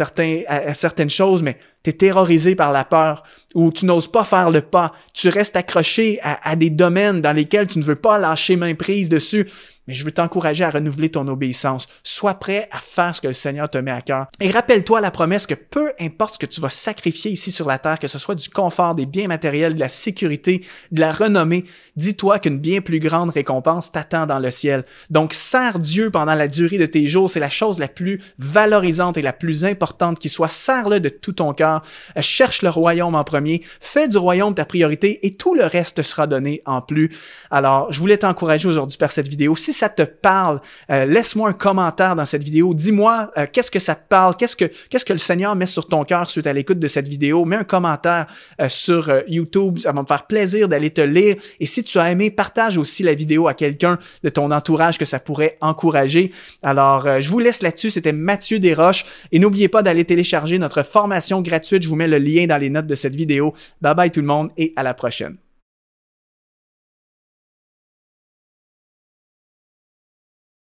certaines 0.75 1.11
choses, 1.11 1.43
mais 1.43 1.59
tu 1.83 1.91
es 1.91 1.93
terrorisé 1.93 2.55
par 2.55 2.71
la 2.73 2.85
peur 2.85 3.25
ou 3.57 3.73
tu 3.73 3.85
n'oses 3.85 4.07
pas 4.07 4.23
faire 4.23 4.53
le 4.53 4.61
pas. 4.61 4.93
Tu 5.13 5.29
restes 5.29 5.57
accroché 5.57 6.21
à, 6.23 6.39
à 6.49 6.55
des 6.55 6.71
domaines 6.71 7.21
dans 7.21 7.33
lesquels 7.33 7.67
tu 7.67 7.81
ne 7.81 7.85
veux 7.85 7.97
pas 7.97 8.17
lâcher 8.17 8.55
main 8.55 8.77
prise 8.77 9.09
dessus 9.09 9.49
mais 9.91 9.97
je 9.97 10.05
veux 10.05 10.13
t'encourager 10.13 10.63
à 10.63 10.71
renouveler 10.71 11.09
ton 11.09 11.27
obéissance. 11.27 11.89
Sois 12.05 12.35
prêt 12.35 12.69
à 12.71 12.79
faire 12.79 13.13
ce 13.13 13.21
que 13.21 13.27
le 13.27 13.35
Seigneur 13.35 13.69
te 13.69 13.77
met 13.77 13.91
à 13.91 14.03
cœur. 14.03 14.29
Et 14.39 14.49
rappelle-toi 14.49 15.01
la 15.01 15.11
promesse 15.11 15.49
que 15.49 15.55
peu 15.55 15.91
importe 15.99 16.35
ce 16.35 16.39
que 16.39 16.47
tu 16.47 16.61
vas 16.61 16.69
sacrifier 16.69 17.33
ici 17.33 17.51
sur 17.51 17.67
la 17.67 17.81
terre, 17.81 17.99
que 17.99 18.07
ce 18.07 18.21
soit 18.21 18.37
du 18.37 18.49
confort, 18.51 18.95
des 18.95 19.05
biens 19.05 19.27
matériels, 19.27 19.75
de 19.75 19.81
la 19.81 19.89
sécurité, 19.89 20.65
de 20.93 21.01
la 21.01 21.11
renommée, 21.11 21.65
dis-toi 21.97 22.39
qu'une 22.39 22.59
bien 22.59 22.83
plus 22.83 23.01
grande 23.01 23.31
récompense 23.31 23.91
t'attend 23.91 24.27
dans 24.27 24.39
le 24.39 24.53
ciel. 24.53 24.85
Donc, 25.11 25.35
sers 25.35 25.81
Dieu 25.81 26.13
pendant 26.13 26.37
la 26.37 26.47
durée 26.47 26.79
de 26.79 26.87
tes 26.87 27.09
jours. 27.09 27.29
C'est 27.29 27.41
la 27.41 27.51
chose 27.51 27.81
la 27.81 27.89
plus 27.89 28.23
valorisante 28.39 29.17
et 29.17 29.23
la 29.23 29.33
plus 29.33 29.65
importante 29.65 30.21
qui 30.21 30.29
soit. 30.29 30.49
Sers-le 30.49 31.01
de 31.01 31.09
tout 31.09 31.33
ton 31.33 31.53
cœur. 31.53 31.83
Cherche 32.21 32.63
le 32.63 32.69
royaume 32.69 33.17
en 33.17 33.25
premier. 33.25 33.65
Fais 33.81 34.07
du 34.07 34.19
royaume 34.19 34.55
ta 34.55 34.65
priorité 34.65 35.27
et 35.27 35.35
tout 35.35 35.57
le 35.57 35.65
reste 35.65 36.03
sera 36.03 36.29
donné 36.29 36.63
en 36.65 36.81
plus. 36.81 37.11
Alors, 37.51 37.93
je 37.93 37.99
voulais 37.99 38.19
t'encourager 38.19 38.69
aujourd'hui 38.69 38.97
par 38.97 39.11
cette 39.11 39.27
vidéo. 39.27 39.57
Ça 39.81 39.89
te 39.89 40.03
parle, 40.03 40.61
euh, 40.91 41.07
laisse-moi 41.07 41.49
un 41.49 41.53
commentaire 41.55 42.15
dans 42.15 42.27
cette 42.27 42.45
vidéo. 42.45 42.75
Dis-moi 42.75 43.31
euh, 43.39 43.47
qu'est-ce 43.51 43.71
que 43.71 43.79
ça 43.79 43.95
te 43.95 44.07
parle, 44.07 44.37
qu'est-ce 44.37 44.55
que 44.55 44.67
qu'est-ce 44.91 45.07
que 45.07 45.15
le 45.15 45.19
Seigneur 45.19 45.57
met 45.57 45.65
sur 45.65 45.89
ton 45.89 46.05
cœur 46.05 46.29
suite 46.29 46.47
à 46.47 46.53
l'écoute 46.53 46.79
de 46.79 46.87
cette 46.89 47.09
vidéo? 47.09 47.47
Mets 47.47 47.57
un 47.57 47.65
commentaire 47.65 48.27
euh, 48.61 48.69
sur 48.69 49.11
YouTube, 49.27 49.79
ça 49.79 49.93
va 49.93 50.03
me 50.03 50.07
faire 50.07 50.27
plaisir 50.27 50.69
d'aller 50.69 50.91
te 50.91 51.01
lire. 51.01 51.37
Et 51.61 51.67
si 51.67 51.83
tu 51.83 51.99
as 51.99 52.11
aimé, 52.11 52.31
partage 52.31 52.77
aussi 52.77 53.03
la 53.03 53.15
vidéo 53.15 53.49
à 53.49 53.55
quelqu'un 53.55 53.99
de 54.23 54.29
ton 54.29 54.51
entourage 54.51 54.99
que 54.99 55.07
ça 55.07 55.19
pourrait 55.19 55.57
encourager. 55.63 56.31
Alors, 56.63 57.21
je 57.21 57.31
vous 57.31 57.39
laisse 57.39 57.63
là-dessus. 57.63 57.91
C'était 57.91 58.13
Mathieu 58.13 58.59
Desroches. 58.59 59.05
Et 59.33 59.39
n'oubliez 59.39 59.69
pas 59.69 59.83
d'aller 59.83 60.05
télécharger 60.05 60.59
notre 60.59 60.83
formation 60.83 61.41
gratuite. 61.41 61.83
Je 61.83 61.89
vous 61.89 61.97
mets 61.97 62.09
le 62.09 62.19
lien 62.19 62.47
dans 62.47 62.59
les 62.59 62.71
notes 62.71 62.87
de 62.87 62.95
cette 62.95 63.15
vidéo. 63.15 63.55
Bye 63.81 63.95
bye 63.95 64.11
tout 64.11 64.21
le 64.21 64.27
monde 64.27 64.51
et 64.57 64.73
à 64.77 64.83
la 64.83 64.95
prochaine. 64.95 65.37